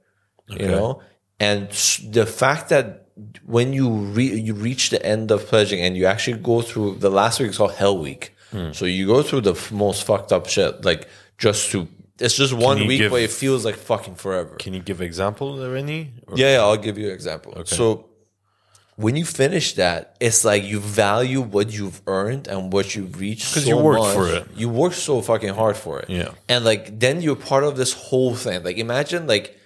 [0.49, 1.03] You know?
[1.39, 1.71] And
[2.11, 3.07] the fact that
[3.45, 7.11] when you re- you reach the end of pledging and you actually go through the
[7.11, 8.35] last week is called Hell Week.
[8.51, 8.73] Hmm.
[8.73, 11.87] So you go through the f- most fucked up shit, like just to.
[12.19, 14.57] It's just one week, give- but it feels like fucking forever.
[14.57, 16.13] Can you give examples of any?
[16.27, 17.55] Or- Yeah, yeah, I'll give you an example.
[17.65, 18.07] So
[18.97, 23.55] when you finish that, it's like you value what you've earned and what you've reached
[23.55, 24.15] 'Cause so you worked much.
[24.15, 24.47] for it.
[24.55, 26.11] You worked so fucking hard for it.
[26.11, 26.33] Yeah.
[26.49, 28.63] And like then you're part of this whole thing.
[28.65, 29.57] Like imagine like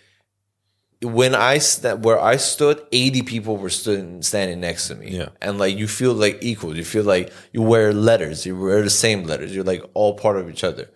[1.04, 5.10] when I st- where I stood, 80 people were stood standing next to me.
[5.10, 5.28] Yeah.
[5.40, 6.76] And like you feel like equal.
[6.76, 8.44] You feel like you wear letters.
[8.46, 9.54] You wear the same letters.
[9.54, 10.90] You're like all part of each other.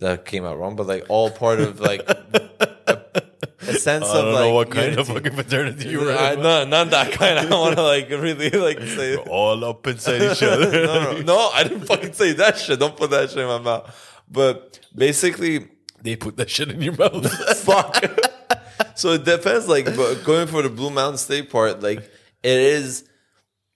[0.00, 3.02] That came out wrong, but like all part of like a,
[3.60, 6.42] a sense I of like what kind of fucking fraternity you were I, in.
[6.42, 7.38] no, not that kind.
[7.38, 9.16] I don't want to like really like say.
[9.16, 10.70] All up inside each other.
[10.70, 12.78] No, no, no, I didn't fucking say that shit.
[12.78, 14.22] Don't put that shit in my mouth.
[14.30, 15.68] But basically,
[16.02, 17.26] They put that shit in your mouth.
[17.58, 17.96] fuck.
[18.94, 19.68] so it depends.
[19.68, 23.04] Like but going for the Blue Mountain State part, like it is.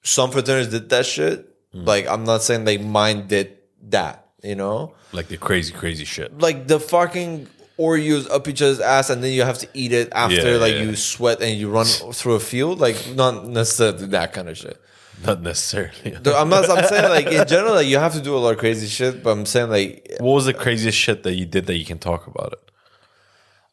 [0.03, 1.47] Some fraternities did that shit.
[1.75, 1.87] Mm.
[1.87, 4.29] Like I'm not saying like mine did that.
[4.43, 6.39] You know, like the crazy, crazy shit.
[6.39, 7.47] like the fucking
[7.79, 10.75] Oreos up each other's ass, and then you have to eat it after Yeah, like
[10.75, 10.83] yeah.
[10.83, 12.79] you sweat and you run through a field.
[12.79, 14.81] Like not necessarily that kind of shit.
[15.25, 16.17] Not necessarily.
[16.27, 16.71] I'm not.
[16.71, 19.23] I'm saying like in general, like you have to do a lot of crazy shit.
[19.23, 21.99] But I'm saying like What was the craziest shit that you did that you can
[21.99, 22.70] talk about it?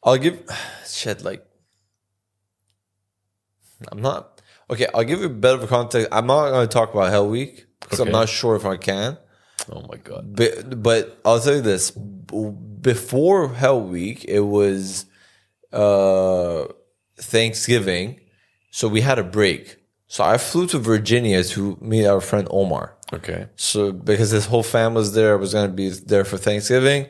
[0.08, 0.42] I'll give
[0.88, 1.46] shit like
[3.92, 4.88] I'm not okay.
[4.94, 6.08] I'll give you a bit of a context.
[6.12, 9.18] I'm not going to talk about Hell Week because I'm not sure if I can.
[9.72, 10.36] Oh my god.
[10.36, 15.06] But, but I'll tell you this: before Hell Week, it was
[15.72, 16.66] uh,
[17.18, 18.22] Thanksgiving,
[18.72, 19.78] so we had a break.
[20.08, 22.96] So I flew to Virginia to meet our friend Omar.
[23.12, 23.48] Okay.
[23.58, 27.08] So because his whole family's there, I was gonna be there for Thanksgiving.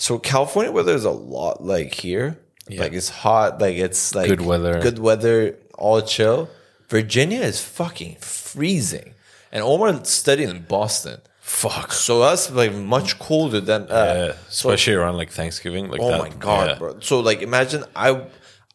[0.00, 2.38] So California weather is a lot like here.
[2.70, 4.80] Like it's hot, like it's like Good weather.
[4.80, 6.48] good weather, all chill.
[6.88, 9.14] Virginia is fucking freezing,
[9.52, 11.20] and Omar studied in Boston.
[11.40, 11.92] Fuck.
[11.92, 15.90] So that's like much colder than uh, Yeah, especially around like Thanksgiving.
[15.90, 16.18] Like Oh that.
[16.20, 16.78] my god, Yeah.
[16.78, 17.00] bro!
[17.00, 18.22] So like, imagine I,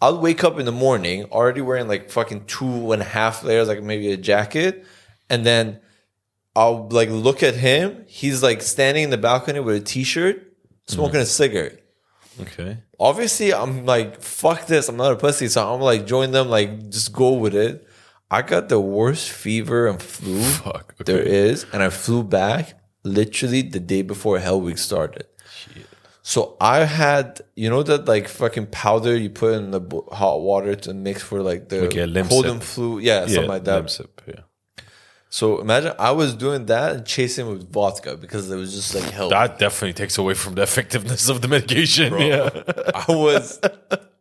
[0.01, 3.67] I'll wake up in the morning already wearing like fucking two and a half layers,
[3.69, 4.85] like maybe a jacket,
[5.29, 5.79] and then
[6.55, 8.03] I'll like look at him.
[8.07, 10.43] He's like standing in the balcony with a t-shirt,
[10.87, 11.81] smoking a cigarette.
[12.41, 12.77] Okay.
[12.99, 14.89] Obviously, I'm like, fuck this.
[14.89, 17.87] I'm not a pussy, so I'm like, join them, like, just go with it.
[18.29, 20.95] I got the worst fever and flu Fuck.
[21.01, 21.13] Okay.
[21.13, 25.27] is, and I flew back literally the day before Hell Week started.
[26.23, 30.41] So I had, you know, that like fucking powder you put in the bo- hot
[30.41, 33.83] water to mix for like the Like a cold and flu, yeah, something like that.
[33.83, 34.14] Lemsip, yeah.
[35.35, 39.03] So imagine I was doing that and chasing with vodka because it was just like
[39.11, 39.27] hell.
[39.27, 42.17] That definitely takes away from the effectiveness of the medication.
[42.17, 42.49] Yeah.
[42.95, 43.59] I was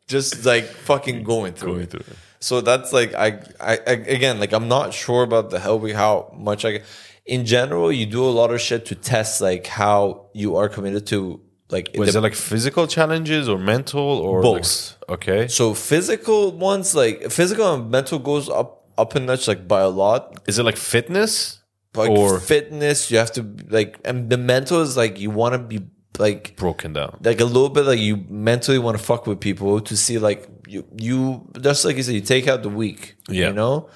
[0.08, 2.16] just like fucking going through Going through it.
[2.40, 3.28] So that's like I,
[3.60, 6.82] I, I again like I'm not sure about the hell week how much I.
[7.24, 11.06] In general, you do a lot of shit to test like how you are committed
[11.12, 11.40] to
[11.70, 11.90] like.
[11.96, 14.96] Was the- it like physical challenges or mental or like- Both.
[15.08, 15.46] okay.
[15.46, 19.88] so physical ones like physical and mental goes up up a notch like by a
[19.88, 20.38] lot.
[20.46, 21.60] Is it like fitness
[21.94, 25.58] Like or fitness, you have to like, and the mental is like you want to
[25.58, 25.86] be
[26.18, 27.18] like broken down?
[27.24, 30.48] like a little bit like you mentally want to fuck with people to see like
[30.68, 33.48] you you just like you said you take out the weak Yeah.
[33.48, 33.88] you know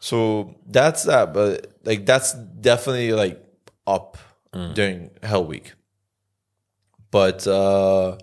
[0.00, 3.42] so that's that but like that's definitely like
[3.86, 4.16] up
[4.74, 5.72] during hell week
[7.10, 8.16] but uh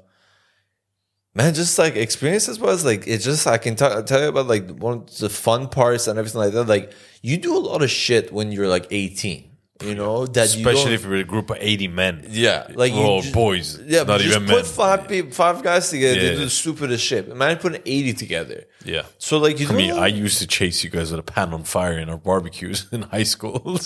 [1.36, 4.69] man just like experiences was like it just i can t- tell you about like
[4.77, 7.89] one of the fun parts and everything like that like you do a lot of
[7.89, 9.49] shit when you're like 18
[9.84, 12.25] you know that you Especially if you're a group of 80 men.
[12.29, 13.79] yeah, like Oh, ju- boys.
[13.86, 14.63] Yeah, Not but just even put men.
[14.65, 16.15] five people, five guys together.
[16.15, 16.43] Yeah, they do yeah.
[16.45, 17.27] the stupidest shit.
[17.27, 18.63] Imagine putting eighty together.
[18.86, 19.01] Yeah.
[19.17, 21.63] So like you I mean, I used to chase you guys with a pan on
[21.63, 23.61] fire in our barbecues in high school,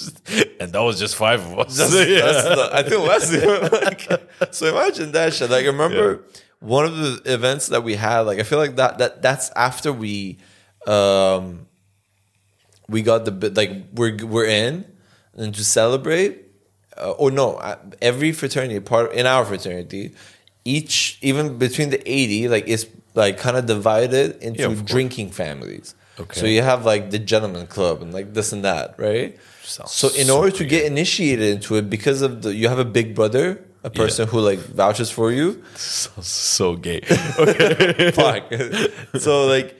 [0.60, 1.78] and that was just five of us.
[1.78, 2.26] That's, Yeah.
[2.32, 3.80] that's the, I think Wesley.
[3.88, 5.50] like, so imagine that shit.
[5.50, 6.26] Like I remember
[6.60, 8.22] one of the events that we had.
[8.22, 10.38] Like I feel like that that that's after we,
[10.86, 11.68] um,
[12.90, 14.86] we got the bit like we're we're in
[15.36, 16.44] and to celebrate.
[16.98, 20.16] Uh, or no, uh, every fraternity part in our fraternity,
[20.66, 25.94] each even between the eighty like it's like kind of divided into Yeah, drinking families.
[26.20, 26.40] Okay.
[26.40, 29.38] So you have like the gentleman club and like this and that, right?
[29.62, 32.80] Sounds so in so order to get initiated into it, because of the you have
[32.80, 35.64] a big brother, a person who like vouches for you.
[35.76, 37.02] so, so gay.
[37.40, 38.12] Okay.
[38.16, 38.52] Fuck.
[39.20, 39.76] so like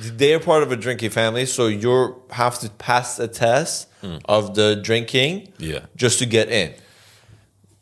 [0.00, 4.20] they're part of a drinking family, so you have to pass a test mm.
[4.26, 5.86] of the drinking, Yeah.
[5.96, 6.74] just to get in.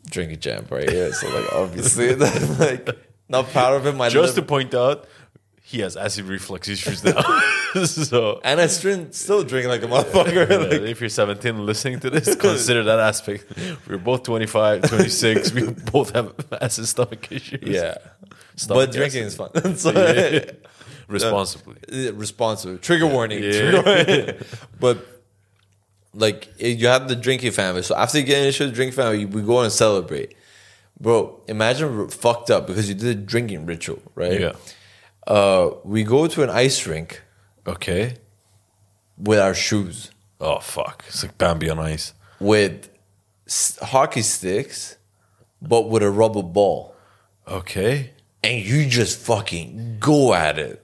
[0.09, 1.11] Drinking champ right here.
[1.13, 2.15] So like obviously
[2.59, 2.89] like
[3.27, 3.97] not proud of him.
[3.97, 5.07] My Just to point out,
[5.61, 7.21] he has acid reflux issues now.
[7.85, 10.49] so and I still still drink like a motherfucker.
[10.49, 13.45] Yeah, like, if you're 17 listening to this, consider that aspect.
[13.87, 15.53] We're both 25, 26.
[15.53, 17.61] we both have acid stomach issues.
[17.63, 17.97] yeah.
[18.55, 19.49] Stomach but drinking is fun.
[19.75, 20.51] so, Yeah.
[21.07, 21.75] Responsibly.
[21.91, 22.77] Yeah, responsible.
[22.77, 23.41] Trigger warning.
[23.41, 24.35] Trigger warning.
[24.79, 25.05] but
[26.13, 27.83] like eh, you have the drinking family.
[27.83, 30.35] So after you get into the drinking family, we go and celebrate.
[30.99, 34.39] Bro, imagine we're fucked up because you did a drinking ritual, right?
[34.39, 34.53] Yeah.
[35.27, 37.21] Uh, we go to an ice rink
[37.67, 38.17] Okay.
[39.17, 40.11] with our shoes,
[40.41, 41.05] Oh, fuck.
[41.07, 42.13] It's like Bambi on ice.
[42.39, 42.89] with
[43.47, 44.97] s- hockey sticks,
[45.61, 46.93] but with a rubber ball.
[47.47, 48.11] Okay.
[48.43, 50.81] And you just fucking go at it.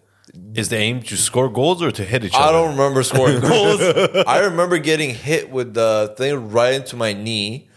[0.55, 2.43] Is the aim to score goals or to hit each other?
[2.43, 2.57] I other?
[2.59, 3.81] don't remember scoring goals.
[4.25, 7.67] I remember getting hit with the thing right into my knee.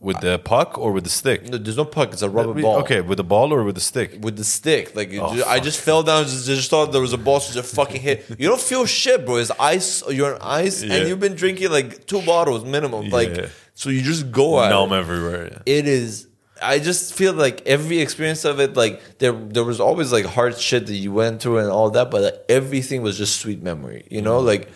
[0.00, 1.48] With the puck or with the stick?
[1.48, 2.12] No, there's no puck.
[2.12, 2.76] It's a rubber ball.
[2.82, 4.18] Okay, with the ball or with the stick?
[4.20, 6.22] With the stick, like Oh, ju- I just fell down.
[6.24, 8.24] Just, just thought there was a ball, so just fucking hit.
[8.38, 9.36] You don't feel shit, bro.
[9.36, 10.04] It's ice.
[10.08, 10.94] You're on ice, Yeah.
[10.94, 13.06] and you've been drinking like two bottles minimum.
[13.06, 13.14] Yeah.
[13.14, 14.98] Like so, you just go at Numb it.
[14.98, 15.50] everywhere.
[15.52, 15.78] yeah.
[15.78, 16.28] It is.
[16.62, 20.56] I just feel like every experience of it, like there, there was always like hard
[20.58, 24.06] shit that you went through and all that, but like, everything was just sweet memory.
[24.10, 24.46] You know, mm.
[24.46, 24.68] like,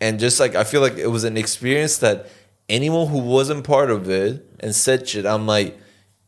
[0.00, 2.28] and just like I feel like it was an experience that
[2.78, 5.70] anyone who wasn't part of it and said shit, I'm like,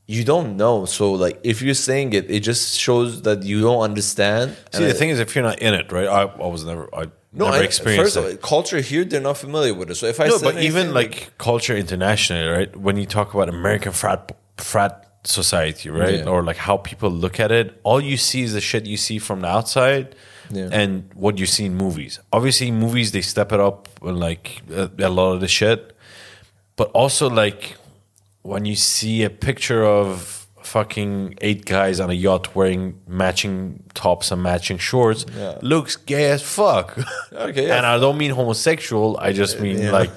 [0.06, 0.84] you don't know.
[0.84, 4.46] So like, if you're saying it, it just shows that you don't understand.
[4.50, 6.08] See, And the I- thing is, if you're not in it, right?
[6.08, 9.20] I, I was never, I no, never I, experienced first of all, culture here, they're
[9.30, 9.94] not familiar with it.
[9.94, 12.76] So if I no, but even anything, like culture internationally, right?
[12.76, 14.20] When you talk about American frat
[14.58, 16.28] frat society, right, Yeah.
[16.32, 19.18] or like how people look at it, all you see is the shit you see
[19.18, 20.14] from the outside,
[20.50, 20.68] Yeah.
[20.72, 22.18] and what you see in movies.
[22.32, 25.91] Obviously, movies they step it up like a, a lot of the shit,
[26.76, 27.76] but also like
[28.42, 34.30] when you see a picture of fucking eight guys on a yacht wearing matching tops
[34.30, 35.58] and matching shorts Yeah.
[35.60, 36.96] looks gay as fuck
[37.32, 37.76] Okay, yeah.
[37.78, 39.90] and i don't mean homosexual i just mean Yeah.
[39.90, 40.10] like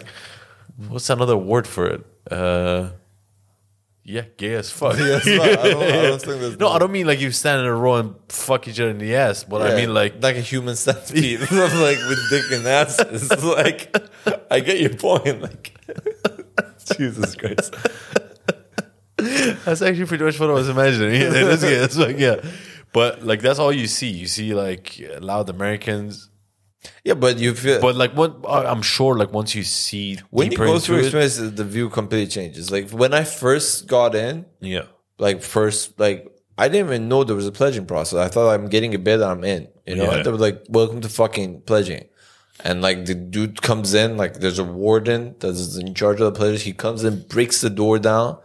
[0.88, 2.90] what's another word for it uh
[4.08, 4.98] Yeah, gay as fuck.
[4.98, 5.60] Gay as fuck.
[5.66, 7.74] I don't- I don't think no, no- I don't mean like you stand in a
[7.74, 10.76] row and fuck each other in the ass, but I mean like like a human
[10.76, 11.40] centipede,
[11.86, 13.32] like with dick and asses.
[13.58, 13.82] like,
[14.52, 15.42] I get your point.
[15.42, 15.74] Like,
[16.98, 17.74] Jesus Christ.
[19.18, 21.22] that's actually pretty much what I was imagining.
[21.22, 22.42] Yeah, it is gay as fuck, yeah.
[22.94, 24.10] But like that's all you see.
[24.10, 26.30] You see like loud Americans.
[27.04, 30.58] Yeah, but you feel But like what I'm sure like once you see when you
[30.58, 32.72] go through it- experience, the view completely changes.
[32.72, 34.84] Like when I first got in, yeah.
[35.18, 36.28] like first, like
[36.58, 38.20] I didn't even know there was a pledging process.
[38.20, 39.68] I thought I'm getting a bid and I'm in.
[39.86, 40.24] You know, Yeah.
[40.24, 42.06] they were like, "Welcome to fucking pledging,"
[42.64, 46.38] and like the dude comes in, like there's a warden that's in charge of the
[46.38, 46.64] pledges.
[46.64, 48.40] He comes in, breaks the door down,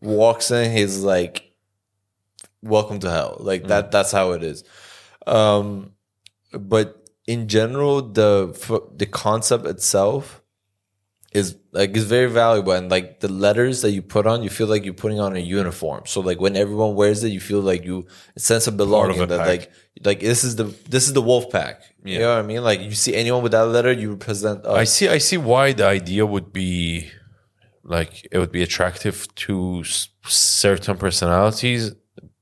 [0.00, 0.72] walks in.
[0.72, 1.52] He's like,
[2.62, 3.90] "Welcome to hell." Like that.
[3.90, 4.64] That's how it is.
[5.26, 5.92] Um,
[6.52, 10.37] but in general, the the concept itself
[11.32, 14.66] is like is very valuable and like the letters that you put on you feel
[14.66, 17.84] like you're putting on a uniform so like when everyone wears it you feel like
[17.84, 19.46] you a sense of belonging a that pack.
[19.48, 19.70] like
[20.04, 22.20] like this is the this is the wolf pack you Yeah.
[22.20, 24.74] know what i mean like you see anyone with that letter you represent us.
[24.78, 25.06] I see.
[25.08, 27.10] I see why the idea would be
[27.84, 29.84] like it would be attractive to
[30.24, 31.92] certain personalities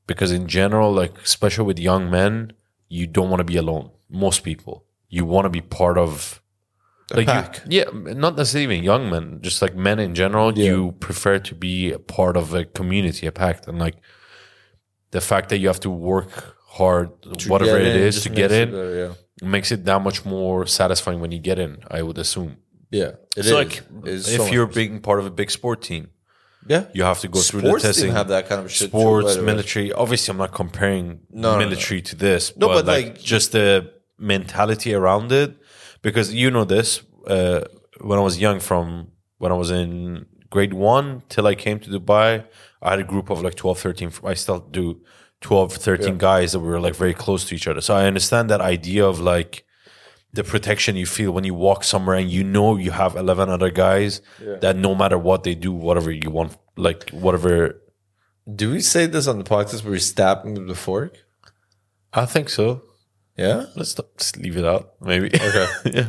[0.06, 2.52] because in general, like especially with young men,
[2.88, 3.90] you don't want to be alone.
[4.08, 6.40] Most people, you want to be part of.
[7.14, 7.62] Like pack.
[7.68, 10.58] You, yeah, not necessarily even young men, just like men in general.
[10.58, 13.96] You prefer to be a part of a community, a pact, and like
[15.12, 17.10] the fact that you have to work hard,
[17.46, 20.24] whatever Get it in is, to get it in, better, yeah makes it that much
[20.24, 21.76] more satisfying when you get in.
[21.90, 22.56] I would assume.
[22.90, 23.52] yeah it It's is.
[23.52, 26.08] like It's if so you're being part of a big sport team,
[26.66, 28.12] yeah you have to go through the testing.
[28.12, 29.46] have that kind of shit sports, by the way.
[29.52, 29.92] military.
[29.92, 31.58] Obviously, I'm not comparing No, no, no.
[31.64, 35.50] military to this, No, but, but, like, like- just the mentality around it.
[36.06, 36.88] Because you know this,
[37.26, 37.62] uh,
[38.08, 41.88] when I was young, from when I was in grade one till I came to
[41.90, 42.28] Dubai,
[42.80, 44.12] I had a group of like 12, 13.
[44.24, 45.00] I still do
[45.40, 47.80] 12, 13 guys that were like very close to each other.
[47.80, 49.64] So I understand that idea of like
[50.32, 53.70] the protection you feel when you walk somewhere and you know you have 11 other
[53.70, 54.20] guys
[54.60, 57.54] that no matter what they do, whatever you want, like whatever.
[58.62, 61.14] do we say this on the podcast where we stab him with the fork
[62.12, 62.82] I think so.
[63.36, 65.26] Yeah Let's not just leave it out, maybe.
[65.26, 65.66] Okay.
[65.94, 66.08] yeah.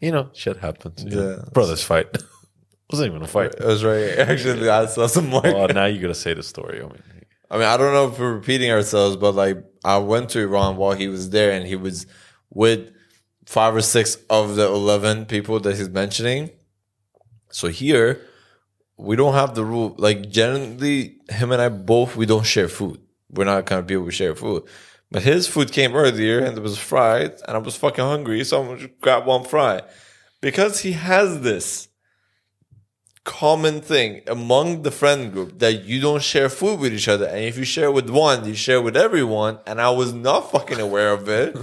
[0.00, 1.04] You know, shit happens.
[1.04, 1.36] know.
[1.36, 1.44] Yeah.
[1.52, 2.06] Brothers fight.
[2.90, 3.54] wasn't even a fight.
[3.58, 6.78] it was right actually i saw some more Well, now you gotta say the story.
[6.80, 7.02] I mean,
[7.50, 10.76] I mean, I don't know if we're repeating ourselves, but like I went to Iran
[10.76, 12.06] while he was there and he was
[12.50, 12.92] with
[13.44, 16.50] five or six of the 11 people that he's mentioning.
[17.50, 18.20] So here,
[18.96, 19.94] we don't have the rule.
[19.98, 23.00] Like generally, him and I both, we don't share food.
[23.30, 24.64] We're not kind of people who share food.
[25.10, 28.44] But his food came earlier and it was fried and I was fucking hungry.
[28.44, 29.82] So I'm to grab one fry.
[30.40, 31.88] Because he has this
[33.24, 37.26] common thing among the friend group that you don't share food with each other.
[37.26, 39.58] And if you share with one, you share with everyone.
[39.66, 41.56] And I was not fucking aware of it.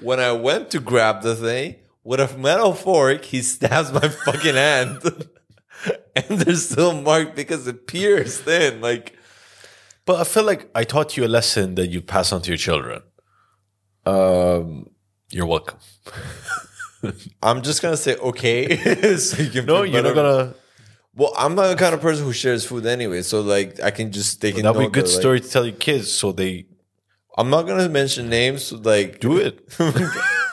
[0.00, 4.54] when I went to grab the thing with a metal fork, he stabs my fucking
[4.54, 5.00] hand.
[6.16, 8.80] and they're still marked because it pierced in.
[8.80, 9.15] Like,
[10.06, 12.56] but I feel like I taught you a lesson that you pass on to your
[12.58, 13.02] children.
[14.06, 14.88] um,
[15.30, 15.78] You're welcome.
[17.42, 19.16] I'm just gonna say okay.
[19.18, 20.14] so you can No, feel you're not better.
[20.14, 20.54] gonna.
[21.14, 24.10] Well, I'm not the kind of person who shares food anyway, so like I can
[24.12, 24.62] just they can.
[24.62, 26.66] That'll be know a good that, like- story to tell your kids, so they
[27.38, 28.64] I'm not gonna mention names.
[28.64, 29.54] So like, do it.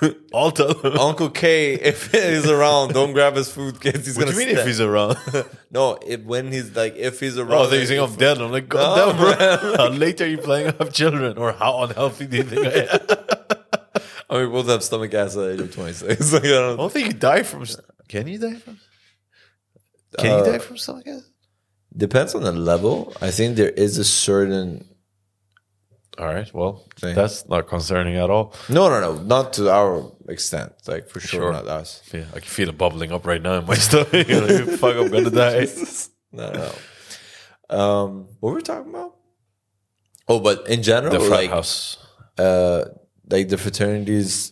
[0.34, 1.00] I'll tell.
[1.00, 4.06] Uncle K, if he's around, don't grab his food, kids.
[4.06, 4.42] He's What do gonna.
[4.42, 5.18] you mean if he's around?
[5.72, 7.54] no, if when he's like if he's around.
[7.54, 8.38] Oh, they're using if- I'm dead.
[8.40, 9.76] I'm like, God No, damn, bro.
[9.78, 11.38] How late are you to have children?
[11.38, 13.00] Or how unhealthy do you think I am?
[14.30, 16.34] I mean, we both have stomach acid at the age of 26.
[16.34, 17.66] like, I I don't, don't think you die from.
[18.08, 18.80] Can you die from?
[20.18, 21.26] Can Uh, you die from stomach acid?
[21.96, 23.14] depends on the level.
[23.22, 24.88] I think there is a certain.
[26.20, 26.52] All right.
[26.54, 27.16] Well, Thing.
[27.16, 28.54] that's not concerning at all.
[28.70, 30.74] No, no, no, not to our extent.
[30.88, 31.52] Like for sure, Sure.
[31.52, 32.02] not us.
[32.14, 34.12] Yeah, I can feel it bubbling up right now in my stomach.
[34.12, 35.68] like, fuck, I'm gonna die.
[36.36, 36.72] No, no.
[37.78, 39.14] Um, what were we talking about?
[40.28, 41.98] Oh, but in general, The frat like house.
[42.40, 42.86] uh
[43.30, 44.52] like the fraternities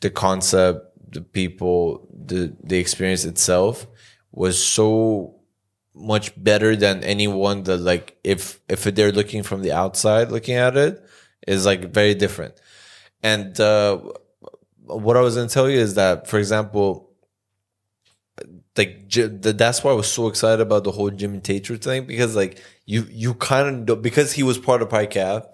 [0.00, 3.86] the concept the people the the experience itself
[4.30, 5.39] was so
[5.94, 10.76] much better than anyone that like if if they're looking from the outside looking at
[10.76, 11.04] it
[11.46, 12.54] is like very different
[13.22, 13.98] and uh
[14.82, 17.10] what i was gonna tell you is that for example
[18.76, 22.62] like that's why I was so excited about the whole Jimmy Tatro thing because like
[22.86, 25.46] you you kind of because he was part of Pi Kapp,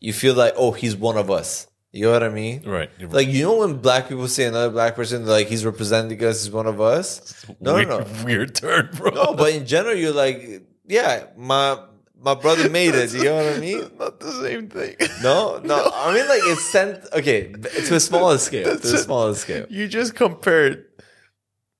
[0.00, 1.66] you feel like oh he's one of us.
[1.92, 2.62] You know what I mean?
[2.64, 2.90] Right.
[3.12, 6.52] Like you know when black people say another black person like he's representing us, he's
[6.52, 7.44] one of us.
[7.60, 8.06] No, weird, no, no.
[8.24, 9.10] weird turn, bro.
[9.10, 11.78] No, but in general, you're like, yeah, my
[12.18, 13.12] my brother made it.
[13.12, 13.90] You know what I mean?
[13.98, 14.96] Not the same thing.
[15.22, 15.90] No, no.
[15.94, 17.04] I mean, like it's sent.
[17.12, 18.78] Okay, to a smaller scale.
[18.78, 19.66] To a smaller scale.
[19.68, 20.86] You just compared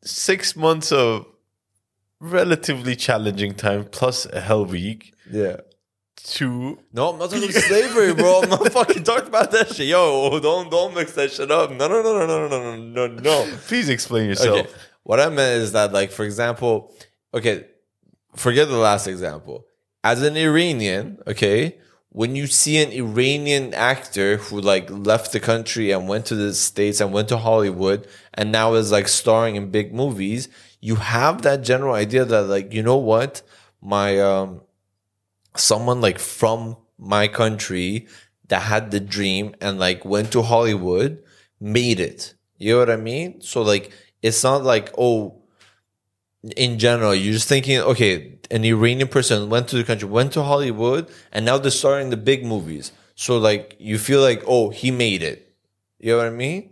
[0.05, 1.25] six months of
[2.21, 5.57] relatively challenging time plus a hell week Yeah.
[6.25, 8.43] To No, I'm not talking about slavery, bro.
[8.43, 9.89] I'm not fucking talking about that shit.
[9.89, 11.70] Yo, don't don't mix that shit up.
[11.70, 13.57] No, no, no, no, no, no, no, no, no.
[13.66, 14.61] please explain yourself.
[14.61, 14.70] Okay.
[15.05, 16.95] What I meant is that, like, for example,
[17.35, 17.66] okay,
[18.37, 19.66] forget the last example.
[20.05, 21.79] As an Iranian, okay,
[22.11, 26.53] when you see an Iranian actor who like left the country and went to the
[26.55, 30.49] States and went to Hollywood and now is like starring in big movies,
[30.81, 33.43] you have that general idea that like, you know what?
[33.81, 34.61] My um
[35.57, 38.07] someone like from my country
[38.49, 41.23] that had the dream and like went to Hollywood
[41.61, 42.35] made it.
[42.59, 43.41] You know what I mean?
[43.41, 43.91] So like
[44.23, 45.43] it's not like oh
[46.57, 50.43] in general you're just thinking okay an Iranian person went to the country went to
[50.43, 52.93] Hollywood and now they're starring the big movies.
[53.15, 55.55] So like you feel like oh he made it.
[55.99, 56.72] You know what I mean?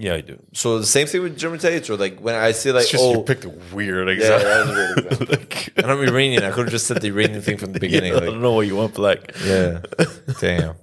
[0.00, 0.40] Yeah, I do.
[0.52, 1.96] So the same thing with German theater.
[1.96, 4.48] Like when I see like It's just oh you picked a weird yeah, example.
[4.48, 5.26] that was a weird example.
[5.30, 6.44] Like- and I'm Iranian.
[6.44, 8.12] I could have just said the Iranian thing from the beginning.
[8.12, 9.80] Yeah, I don't know what you want, but like, Yeah.
[10.40, 10.74] Damn.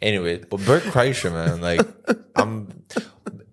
[0.00, 1.80] anyway, but Bert Kreischer, man, like
[2.36, 2.68] I'm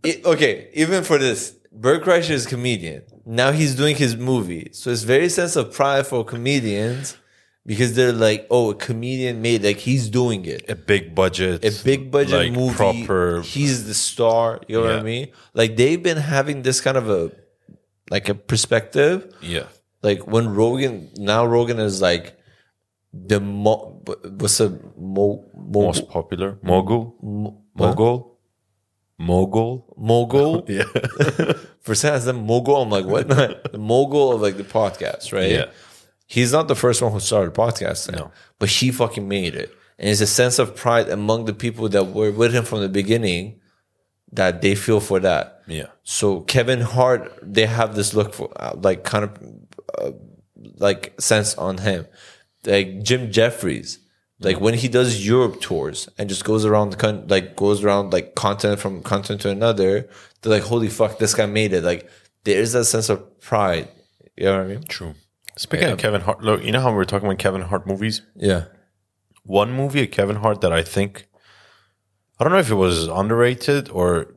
[0.03, 0.69] it- okay.
[0.73, 3.03] Even for this, Bert Kreischer is a comedian.
[3.25, 7.17] Now he's doing his movie, so it's very sense of pride for comedians
[7.65, 10.69] because they're like, oh, a comedian made like he's doing it.
[10.69, 12.75] a big budget, A big budget like, movie.
[12.75, 13.41] proper.
[13.41, 14.61] He's the star.
[14.67, 15.29] You know what I mean?
[15.53, 17.31] Like they've been having this kind of a
[18.11, 19.65] like a perspective Yeah,
[20.03, 22.37] like when Rogan now Rogan is like
[23.11, 24.01] the mo
[24.39, 27.15] what's the mo, mo most popular mogul,
[27.73, 28.37] mogul,
[29.17, 29.95] mogul.
[29.97, 30.83] mogul Yeah,
[31.81, 33.27] for I said mogul I'm like what
[33.71, 35.65] the mogul of like the podcast right Yeah.
[36.25, 38.31] He's not the first one who started podcasting No.
[38.59, 42.05] but he fucking made it and it's a sense of pride among the people that
[42.05, 43.59] were with him from the beginning
[44.31, 45.87] that they feel for that yeah.
[46.03, 49.31] So Kevin Hart, they have this look for uh, like kind of
[49.97, 50.11] uh,
[50.77, 52.05] like sense on him.
[52.65, 53.97] Like Jim Jeffries,
[54.39, 58.13] like when he does Europe tours and just goes around the country, like goes around
[58.13, 60.07] like continent from continent to another,
[60.41, 61.83] they're like, holy fuck, this guy made it.
[61.83, 62.07] Like
[62.43, 63.87] there is that sense of pride.
[64.37, 64.83] You know what I mean?
[64.83, 65.15] True.
[65.57, 68.21] Speaking of Kevin Hart, look, you know how we were talking about Kevin Hart movies?
[68.35, 68.65] Yeah.
[69.43, 71.27] One movie of Kevin Hart that I think,
[72.39, 74.35] I don't know if it was underrated or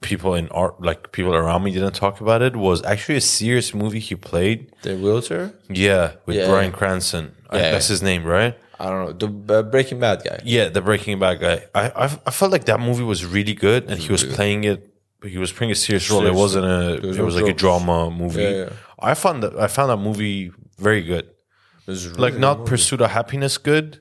[0.00, 3.74] people in art, like people around me didn't talk about it, was actually a serious
[3.74, 4.70] movie he played.
[4.82, 5.52] The wheelchair?
[5.68, 6.46] Yeah, with Yeah.
[6.48, 7.34] Bryan Cranston.
[7.50, 8.56] I- that's his name, right?
[8.78, 9.28] I don't know.
[9.46, 10.40] The uh, Breaking Bad guy.
[10.42, 11.64] Yeah, the Breaking Bad guy.
[11.74, 14.86] I, I I felt like that movie was really good, and he was playing it.
[15.22, 16.24] He was playing a serious role.
[16.26, 17.06] It wasn't a.
[17.06, 18.40] was it was like a drama movie.
[18.42, 18.68] Yeah, yeah.
[19.02, 21.24] I found that I found that movie very good.
[21.86, 22.70] It was Like really not movie.
[22.70, 24.00] Pursuit of Happiness good.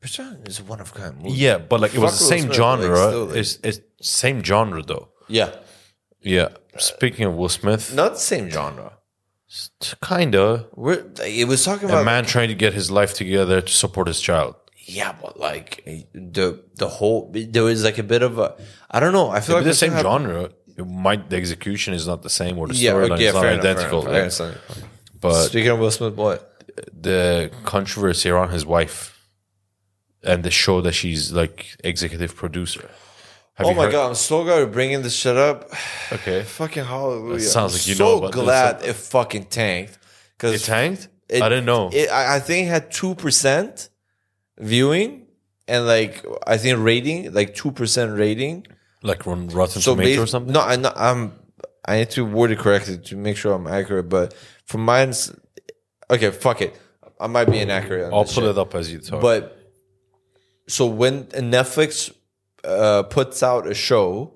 [0.00, 1.36] Pursuit is one of kind movie.
[1.36, 3.06] Yeah, but like it was Fuck the same Smith, genre.
[3.06, 5.08] like, like- it's it's same genre though.
[5.28, 5.50] Yeah.
[6.20, 6.48] Yeah.
[6.78, 8.92] Speaking of Will Smith, Not the same genre.
[10.02, 13.72] kinda We're, it was talking about a man trying to get his life together to
[13.72, 14.54] support his child.
[14.86, 15.82] Yeah, but like
[16.14, 18.54] the the whole there was like a bit of a
[18.90, 19.30] I don't know.
[19.30, 20.50] I feel But like the same genre.
[20.78, 23.44] It might the execution is not the same or the Yeah, storyline okay, is not
[23.46, 24.06] enough, identical.
[24.08, 24.58] enough.
[25.20, 26.44] But Speaking of Will Smith, what?
[26.92, 28.98] the controversy around his wife
[30.22, 32.88] and the show that she's like executive producer.
[33.54, 35.68] Have Oh my heard- god, I'm so glad we're bringing this shit up.
[36.12, 36.42] Okay.
[36.60, 37.36] fucking hallelujah!
[37.38, 38.30] It sounds I'm like you so know this.
[38.36, 39.98] glad it fucking tanked
[40.36, 41.08] because It tanked?
[41.32, 41.90] I didn't know.
[41.92, 43.88] It, I, I think it had two percent
[44.58, 45.26] viewing
[45.66, 48.66] and like I think rating like two percent rating.
[49.02, 50.52] Like on Rotten So Tomato or something?
[50.52, 51.32] No, I no, I'm
[51.84, 54.08] I need to word it correctly to make sure I'm accurate.
[54.08, 54.34] But
[54.64, 55.14] from mine,
[56.10, 56.78] okay, fuck it.
[57.20, 58.12] I might be inaccurate.
[58.12, 58.44] I'll pull shit.
[58.44, 59.20] it up as you talk.
[59.20, 59.58] But
[60.68, 62.12] so when Netflix
[62.62, 64.34] uh, puts out a show,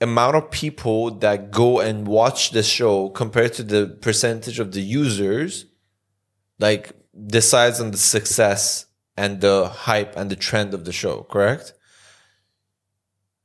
[0.00, 4.82] amount of people that go and watch the show compared to the percentage of the
[4.82, 5.66] users,
[6.58, 6.92] like
[7.26, 8.86] decides on the success
[9.16, 11.22] and the hype and the trend of the show.
[11.22, 11.72] Correct.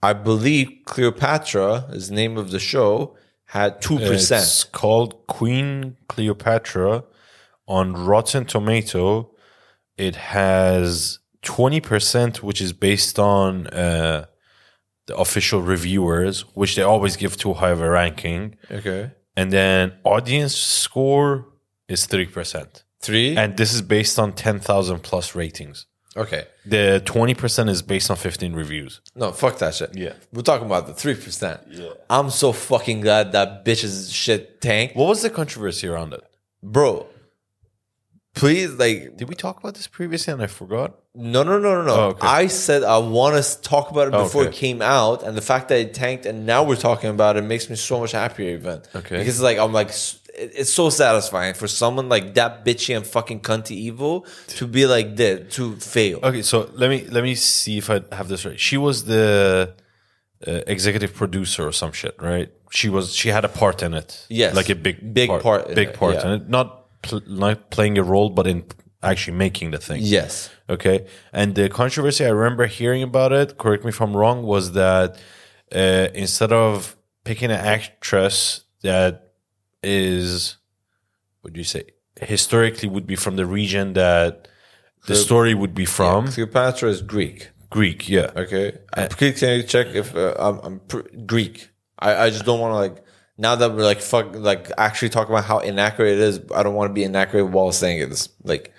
[0.04, 4.44] I believe Cleopatra is the name of the show had two percent.
[4.44, 7.04] It's called Queen Cleopatra
[7.68, 9.32] on Rotten Tomato.
[9.98, 14.26] It has 20%, which is based on uh,
[15.08, 18.58] the official reviewers, which they always give too high of a ranking.
[18.72, 19.12] Okay.
[19.36, 21.48] And then audience score
[21.88, 22.84] is 3%.
[23.02, 23.36] Three.
[23.36, 25.88] And this is based on 10,000 plus ratings.
[26.18, 26.46] Okay.
[26.66, 29.02] The 20% is based on 15 reviews.
[29.16, 29.96] No, fuck that shit.
[29.96, 30.14] Yeah.
[30.34, 31.60] We're talking about the 3%.
[31.72, 31.90] Yeah.
[32.10, 34.96] I'm so fucking glad that bitch's shit tanked.
[34.96, 36.24] What was the controversy around it?
[36.64, 37.08] bro.
[38.34, 40.96] Please, like, Did we talk about this previously and I forgot?
[41.14, 41.94] no, no, no, no, no.
[41.94, 42.26] Oh, okay.
[42.26, 44.58] I said I want to talk about it oh, before it Okay.
[44.58, 47.70] came out, and the fact that it tanked, and now we're talking about it makes
[47.70, 48.52] me so much happier.
[48.54, 49.18] Even Okay.
[49.18, 53.42] because like I'm like it- it's so satisfying for someone like that bitchy and fucking
[53.42, 56.20] cunty evil to be like this to fail.
[56.24, 58.60] Okay, so let me let me see if I have this right.
[58.60, 59.74] She was the
[60.48, 62.52] uh, executive producer or some shit, right?
[62.72, 64.26] She was she had a part in it.
[64.30, 64.56] Yes.
[64.56, 66.28] like a big Big part in big part yeah.
[66.28, 66.50] in it.
[66.50, 68.66] Not pl- not playing a role, but in
[69.04, 70.02] actually making the thing.
[70.04, 70.50] Yes.
[70.70, 71.06] Okay.
[71.34, 75.18] And the controversy I remember hearing about it, correct me if I'm wrong, was that
[75.74, 79.31] uh, instead of picking an actress that
[79.84, 80.58] is,
[81.42, 81.84] what do you say,
[82.20, 84.48] historically would be from the region that
[85.08, 87.50] the story would be from, Cleopatra is Greek.
[87.72, 88.32] Greek, yeah.
[88.36, 88.78] Okay.
[88.94, 91.70] Uh, Please can you check if uh, I'm, I'm pr- Greek?
[91.98, 93.06] I, I just don't want to like
[93.38, 96.40] now that we're like fuck like actually talking about how inaccurate it is.
[96.54, 98.12] I don't want to be inaccurate while saying it.
[98.12, 98.74] It's like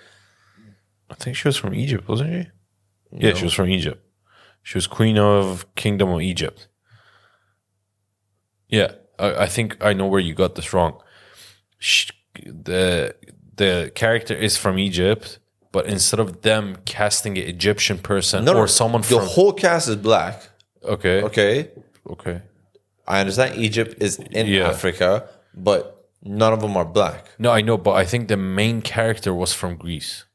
[1.09, 2.51] I think she was from Egypt, wasn't she?
[3.19, 4.05] Yeah, she was from Egypt.
[4.61, 6.67] She was queen of Kingdom of Egypt.
[8.69, 8.93] Yeah,
[9.23, 10.93] I, I think I know where you got this wrong.
[11.79, 12.11] Sh
[12.69, 13.15] the
[13.61, 15.25] the character is from Egypt,
[15.71, 19.53] but instead of them casting an Egyptian person no, or no, someone the from whole
[19.53, 20.35] cast is black.
[20.95, 21.69] okay, Okay.
[22.13, 22.41] okay,
[23.07, 24.69] I understand Egypt is in Yeah.
[24.73, 25.09] Africa,
[25.67, 25.81] but
[26.41, 27.19] none of them are black.
[27.37, 30.25] no, I know, but I think the main character was from Greece.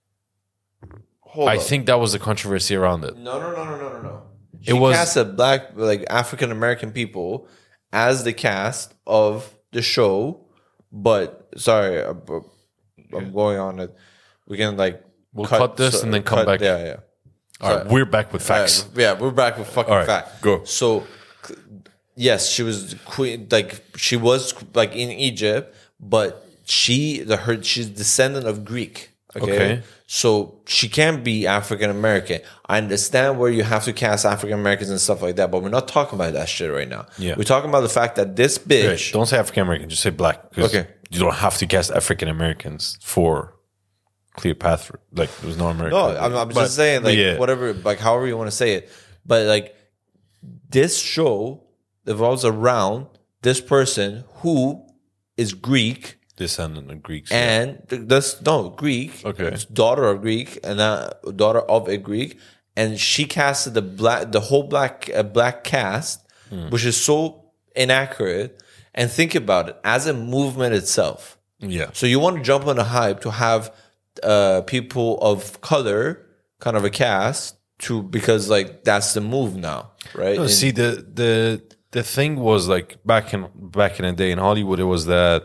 [1.32, 1.62] Hold I up.
[1.62, 3.16] think that was the controversy around it.
[3.16, 4.22] No, no, no, no, no, no, no.
[4.62, 7.48] She It was- casted black, like African American people
[7.92, 10.46] as the cast of the show,
[10.92, 12.22] but sorry, I'm,
[13.12, 13.94] I'm going on it.
[14.46, 16.60] We can like We'll cut this and then come back.
[16.60, 16.96] Yeah, yeah.
[17.60, 18.84] All right, we're back with facts.
[18.84, 20.40] Uh, yeah, we're back with fucking right, fact.
[20.40, 20.64] go.
[20.64, 21.06] So,
[22.14, 23.48] yes, she was queen.
[23.50, 29.10] Like she was like in Egypt, but she the her she's descendant of Greek.
[29.42, 29.52] Okay.
[29.54, 29.82] Okay.
[30.06, 32.40] So she can't be African American.
[32.66, 35.68] I understand where you have to cast African Americans and stuff like that, but we're
[35.68, 37.06] not talking about that shit right now.
[37.18, 37.34] Yeah.
[37.36, 38.88] We're talking about the fact that this bitch.
[38.88, 40.56] Right, Don't say African American, just say black.
[40.56, 40.86] Okay.
[41.10, 43.54] You don't have to cast African Americans for
[44.36, 44.98] Cleopatra.
[45.12, 45.98] Like there was no American.
[45.98, 47.38] No, I'm, I'm But- just saying, like, yeah.
[47.38, 48.90] whatever, like, however you want to say it.
[49.26, 49.74] But, like,
[50.70, 51.64] this show
[52.06, 53.06] revolves around
[53.42, 54.86] this person who
[55.36, 57.30] is Greek descendant of Greeks.
[57.30, 59.12] and th- this, no, Greek.
[59.24, 59.56] Okay.
[59.72, 62.38] Daughter of Greek and uh, daughter of a Greek.
[62.76, 66.70] And she casted the black, the whole black, uh, black cast, Hmm.
[66.70, 67.44] which is so
[67.76, 68.62] inaccurate.
[68.94, 71.36] And think about it as a movement itself.
[71.60, 71.90] yeah.
[71.92, 73.62] So you want to jump on the hype to have
[74.22, 76.24] uh, people of color,
[76.60, 80.36] kind of a cast, to because like that's the move now, right?
[80.36, 81.62] No, And- see the the
[81.92, 85.40] the thing was like back in back in the day in Hollywood, it was that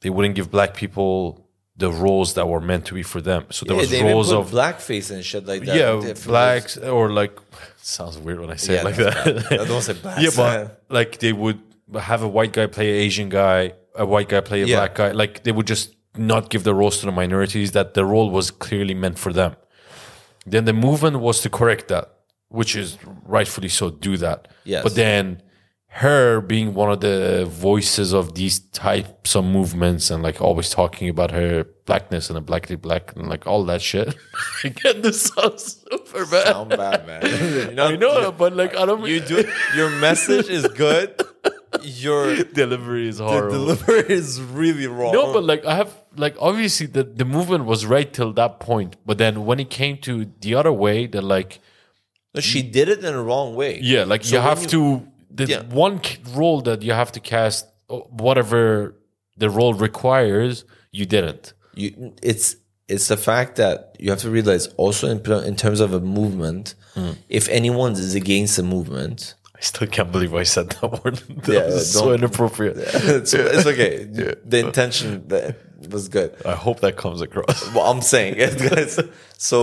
[0.00, 1.46] they wouldn't give black people
[1.78, 3.44] the roles that were meant to be for them.
[3.50, 5.76] So there yeah, was roles of blackface and shit like that.
[5.76, 7.38] yeah blacks or like
[7.76, 9.60] sounds weird when I say Yeah, it like that.
[9.60, 10.22] I don't say blacks.
[10.22, 11.60] yeah, but like they would
[12.00, 14.76] have a white guy play an Asian guy, a white guy play a Yeah.
[14.78, 15.10] black guy.
[15.12, 18.50] Like they would just not give the roles to the minorities that the role was
[18.50, 19.54] clearly meant for them.
[20.46, 22.10] Then the movement was to correct that,
[22.48, 23.90] which is rightfully so.
[23.90, 24.48] Do that.
[24.64, 24.82] Yes.
[24.82, 25.42] But then
[26.00, 31.08] her being one of the voices of these types of movements and like always talking
[31.08, 34.14] about her blackness and the blackity black and like all that shit.
[34.64, 36.48] Again, this sounds super bad.
[36.48, 37.22] sound bad, man.
[37.70, 39.06] you know, I know, but like I don't.
[39.06, 39.44] you do
[39.74, 41.18] your message is good.
[41.82, 43.56] Your delivery is the horrible.
[43.58, 45.12] delivery is really wrong.
[45.14, 48.96] No, but like I have like obviously the the movement was right till that point,
[49.06, 51.60] but then when it came to the other way, that like
[52.38, 53.80] she did it in the wrong way.
[53.82, 55.62] yeah, like So you have you- to the Yeah.
[55.86, 57.96] one k- role that you have to cast uh,
[58.26, 58.94] whatever
[59.36, 61.52] the role requires, you didn't.
[61.74, 62.56] you it's
[62.88, 66.74] it's the fact that you have to realize also in, in terms of a movement
[66.94, 67.10] Hmm.
[67.28, 71.16] if anyone is against the movement I still can't believe I said that word.
[71.44, 72.76] That Yeah, was so don't- inappropriate.
[73.18, 74.04] it's, it's okay
[74.52, 75.56] the intention that
[75.94, 77.58] was good I hope that comes across.
[77.74, 78.98] well i'm saying it guys
[79.50, 79.56] so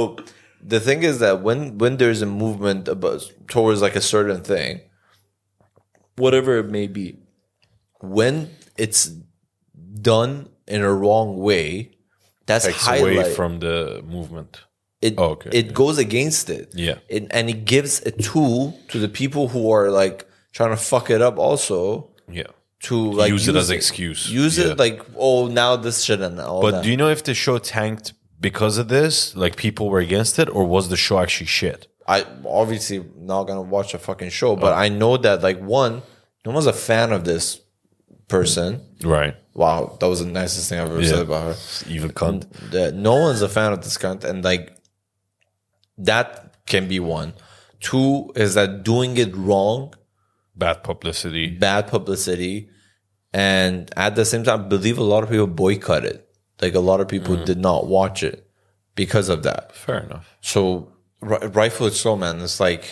[0.74, 4.72] the thing is that when when there's a movement about towards like a certain thing
[6.18, 7.18] whatever it may be
[8.02, 9.12] when it's
[10.02, 11.92] done in a wrong way
[12.46, 14.62] that's Takes highlight away from the movement.
[15.02, 15.50] it Oh, okay.
[15.54, 16.72] it goes against it.
[16.76, 16.98] Yeah.
[17.10, 21.10] It, and it gives a tool to the people who are like trying to fuck
[21.10, 22.48] it up also Yeah.
[22.84, 24.30] to like Use it as an excuse.
[24.30, 24.72] Use Yeah.
[24.72, 26.84] it like oh now this shit and all But that.
[26.84, 29.36] do you know if the show tanked because of this?
[29.36, 31.88] Like people were against it, or was the show actually shit?
[32.08, 34.56] I obviously not gonna watch a fucking show, Oh.
[34.56, 36.02] but I know that like one,
[36.46, 37.62] no one's a fan of this
[38.28, 38.82] person.
[39.04, 39.36] Right.
[39.54, 41.62] Wow, that was the nicest thing I've ever said about her.
[41.88, 42.50] Evil cunt.
[42.72, 44.76] That no one's a fan of this cunt, and like
[45.98, 47.34] that can be one.
[47.80, 49.94] Two is that doing it wrong,
[50.56, 51.50] Bad publicity.
[51.50, 52.70] bad publicity,
[53.34, 56.24] and at the same time, I believe a lot of people boycotted.
[56.62, 57.46] Like a lot of people mm.
[57.46, 58.48] did not watch it
[58.96, 59.76] because of that.
[59.76, 60.38] Fair enough.
[60.42, 60.93] So
[61.24, 62.40] ri- rightfully so, man.
[62.42, 62.84] It's like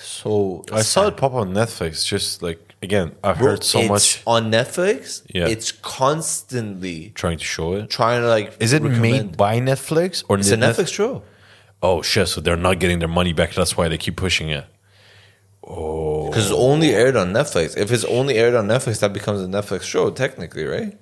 [0.00, 0.64] so.
[0.72, 2.06] I saw it pop on Netflix.
[2.06, 5.22] Just like again, I've Bro, heard so it's much on Netflix.
[5.34, 5.48] Yeah.
[5.48, 7.90] it's constantly trying to show it.
[7.90, 8.54] trying to like.
[8.60, 11.22] Is it recommend- made by Netflix or It's a Netflix show.
[11.82, 12.28] Oh shit!
[12.28, 13.52] So they're not getting their money back.
[13.54, 14.64] That's why they keep pushing it.
[15.66, 17.76] Oh, Because it's only aired on Netflix.
[17.76, 20.96] If it's only aired on Netflix, that becomes a Netflix show, technically, right?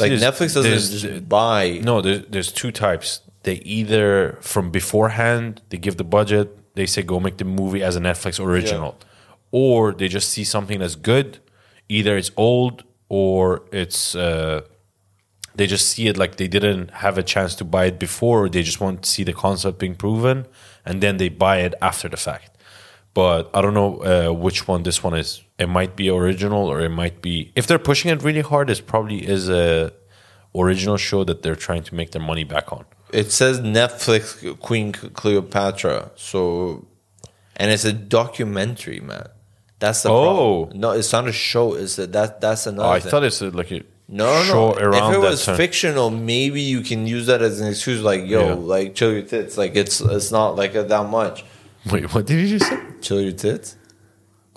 [0.00, 1.80] Like there's- Netflix doesn't buy.
[1.82, 3.20] No, there's, there's two types.
[3.48, 7.96] They either from beforehand they give the budget, they say go make the movie as
[7.96, 8.92] a Netflix original,
[9.50, 11.38] or they just see something that's good.
[11.88, 14.60] Either it's old or it's uh,
[15.54, 18.44] they just see it like they didn't have a chance to buy it before.
[18.44, 20.46] Or they just want to see the concept being proven,
[20.84, 22.50] and then they buy it after the fact.
[23.14, 25.42] But I don't know uh, which one this one is.
[25.58, 27.50] It might be original or it might be.
[27.56, 29.94] If they're pushing it really hard, it probably is a
[30.54, 32.84] original show that they're trying to make their money back on.
[33.12, 36.10] It says Netflix Queen Cleopatra.
[36.16, 36.86] So,
[37.56, 39.28] and it's a documentary, man.
[39.78, 40.64] That's the Oh.
[40.66, 40.80] problem.
[40.80, 41.74] No, it's not a show.
[41.74, 42.40] It's a, that.
[42.40, 42.88] That's another.
[42.88, 43.10] Oh, I thing.
[43.10, 44.70] thought it's uh, like a No, no.
[44.76, 45.56] if it was time.
[45.56, 48.00] fictional, maybe you can use that as an excuse.
[48.02, 48.54] Like, yo, Yeah.
[48.54, 49.56] like chill your tits.
[49.56, 51.44] Like, it's it's not like a, that much.
[51.90, 52.78] Wait, what did you just say?
[53.00, 53.76] Chill your tits.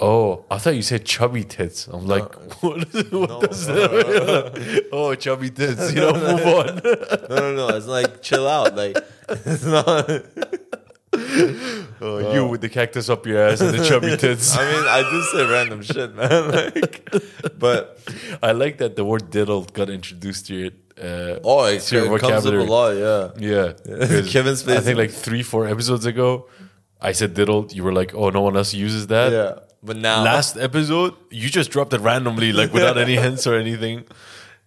[0.04, 1.86] Oh, I thought you said chubby tits.
[1.88, 2.34] I'm like,
[2.64, 4.88] what, is, what does that?
[4.92, 5.94] oh, chubby tits.
[5.94, 6.82] You know, move on.
[7.30, 7.68] No, no, no.
[7.78, 8.76] It's like chill out.
[8.76, 8.98] Like,
[9.30, 10.10] it's not.
[12.04, 14.58] Oh, you with the cactus up your ass and the chubby tits.
[14.58, 16.52] I mean, I do say random shit, man.
[16.52, 17.14] Like,
[17.60, 18.00] but
[18.42, 20.72] I like that the word diddle got introduced to your.
[20.98, 22.92] Uh, oh, it, to your it comes up a lot.
[22.96, 23.32] Yeah.
[23.38, 26.48] Yeah, 'cause Kevin I think like three, four episodes ago,
[27.00, 27.68] I said diddle.
[27.72, 29.60] You were like, "Oh, no one else uses that." Yeah.
[29.84, 34.06] But now, Last episode, you just dropped it randomly, like without any hints or anything.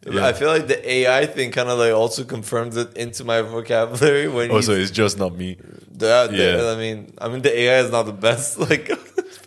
[0.06, 4.28] I feel like the AI thing kind of like also confirms it into my vocabulary
[4.28, 4.56] when you.
[4.56, 5.56] Also, it's just not me.
[5.90, 6.72] the, the- Yeah.
[6.72, 8.58] I mean, I mean, the AI is not the best.
[8.68, 8.90] Like,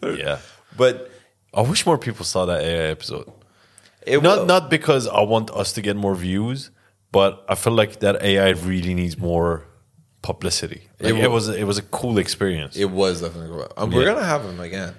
[0.02, 0.40] Yeah,
[0.78, 1.12] but
[1.54, 3.32] I wish more people saw that AI episode.
[4.06, 4.46] it Not will.
[4.46, 6.72] not because I want us to get more views,
[7.12, 9.66] but I feel like that AI really needs more
[10.22, 10.82] publicity.
[11.00, 12.76] Like, It it, was it was a cool experience.
[12.78, 13.50] It was definitely.
[13.58, 13.68] Cool.
[13.78, 14.94] Um, We're gonna have him again.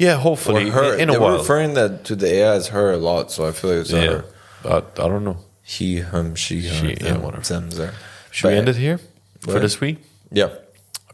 [0.00, 0.96] Yeah, or hopefully her.
[0.98, 1.38] in they a were while.
[1.38, 4.06] referring that to the AI as her a lot, so I feel like it's yeah,
[4.06, 4.24] her.
[4.62, 5.36] but I don't know.
[5.62, 7.42] He, him, she, her, She, yeah, them, whatever.
[7.42, 7.92] them, there.
[8.30, 8.98] Should we end it here
[9.40, 9.98] for this week?
[10.32, 10.46] Yeah.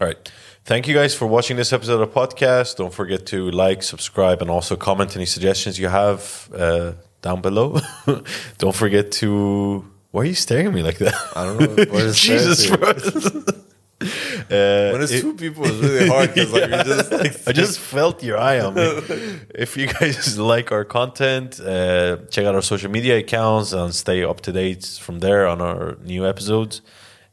[0.00, 0.32] All right.
[0.64, 2.76] Thank you guys for watching this episode of the podcast.
[2.76, 6.92] Don't forget to like, subscribe, and also comment any suggestions you have uh,
[7.22, 7.80] down below.
[8.58, 9.84] Don't forget to.
[10.12, 11.14] Why are you staring at me like that?
[11.34, 12.12] I don't know.
[12.12, 13.62] Jesus, that?
[14.06, 16.78] Uh, When it's it- two people, it's really hard because like Yeah.
[16.78, 18.82] you just like I just felt your eye on me.
[19.54, 24.22] if you guys like our content, uh, check out our social media accounts and stay
[24.24, 26.82] up to date from there on our new episodes.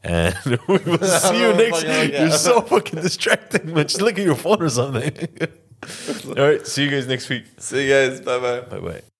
[0.02, 0.34] And
[0.68, 1.82] we will see you next.
[1.82, 3.86] fucking like You're so fucking distracting, man.
[3.88, 5.12] Just look at your phone or something.
[6.28, 7.44] All right, see you guys next week.
[7.58, 8.20] see you guys.
[8.20, 8.60] Bye bye.
[8.60, 9.13] Bye bye.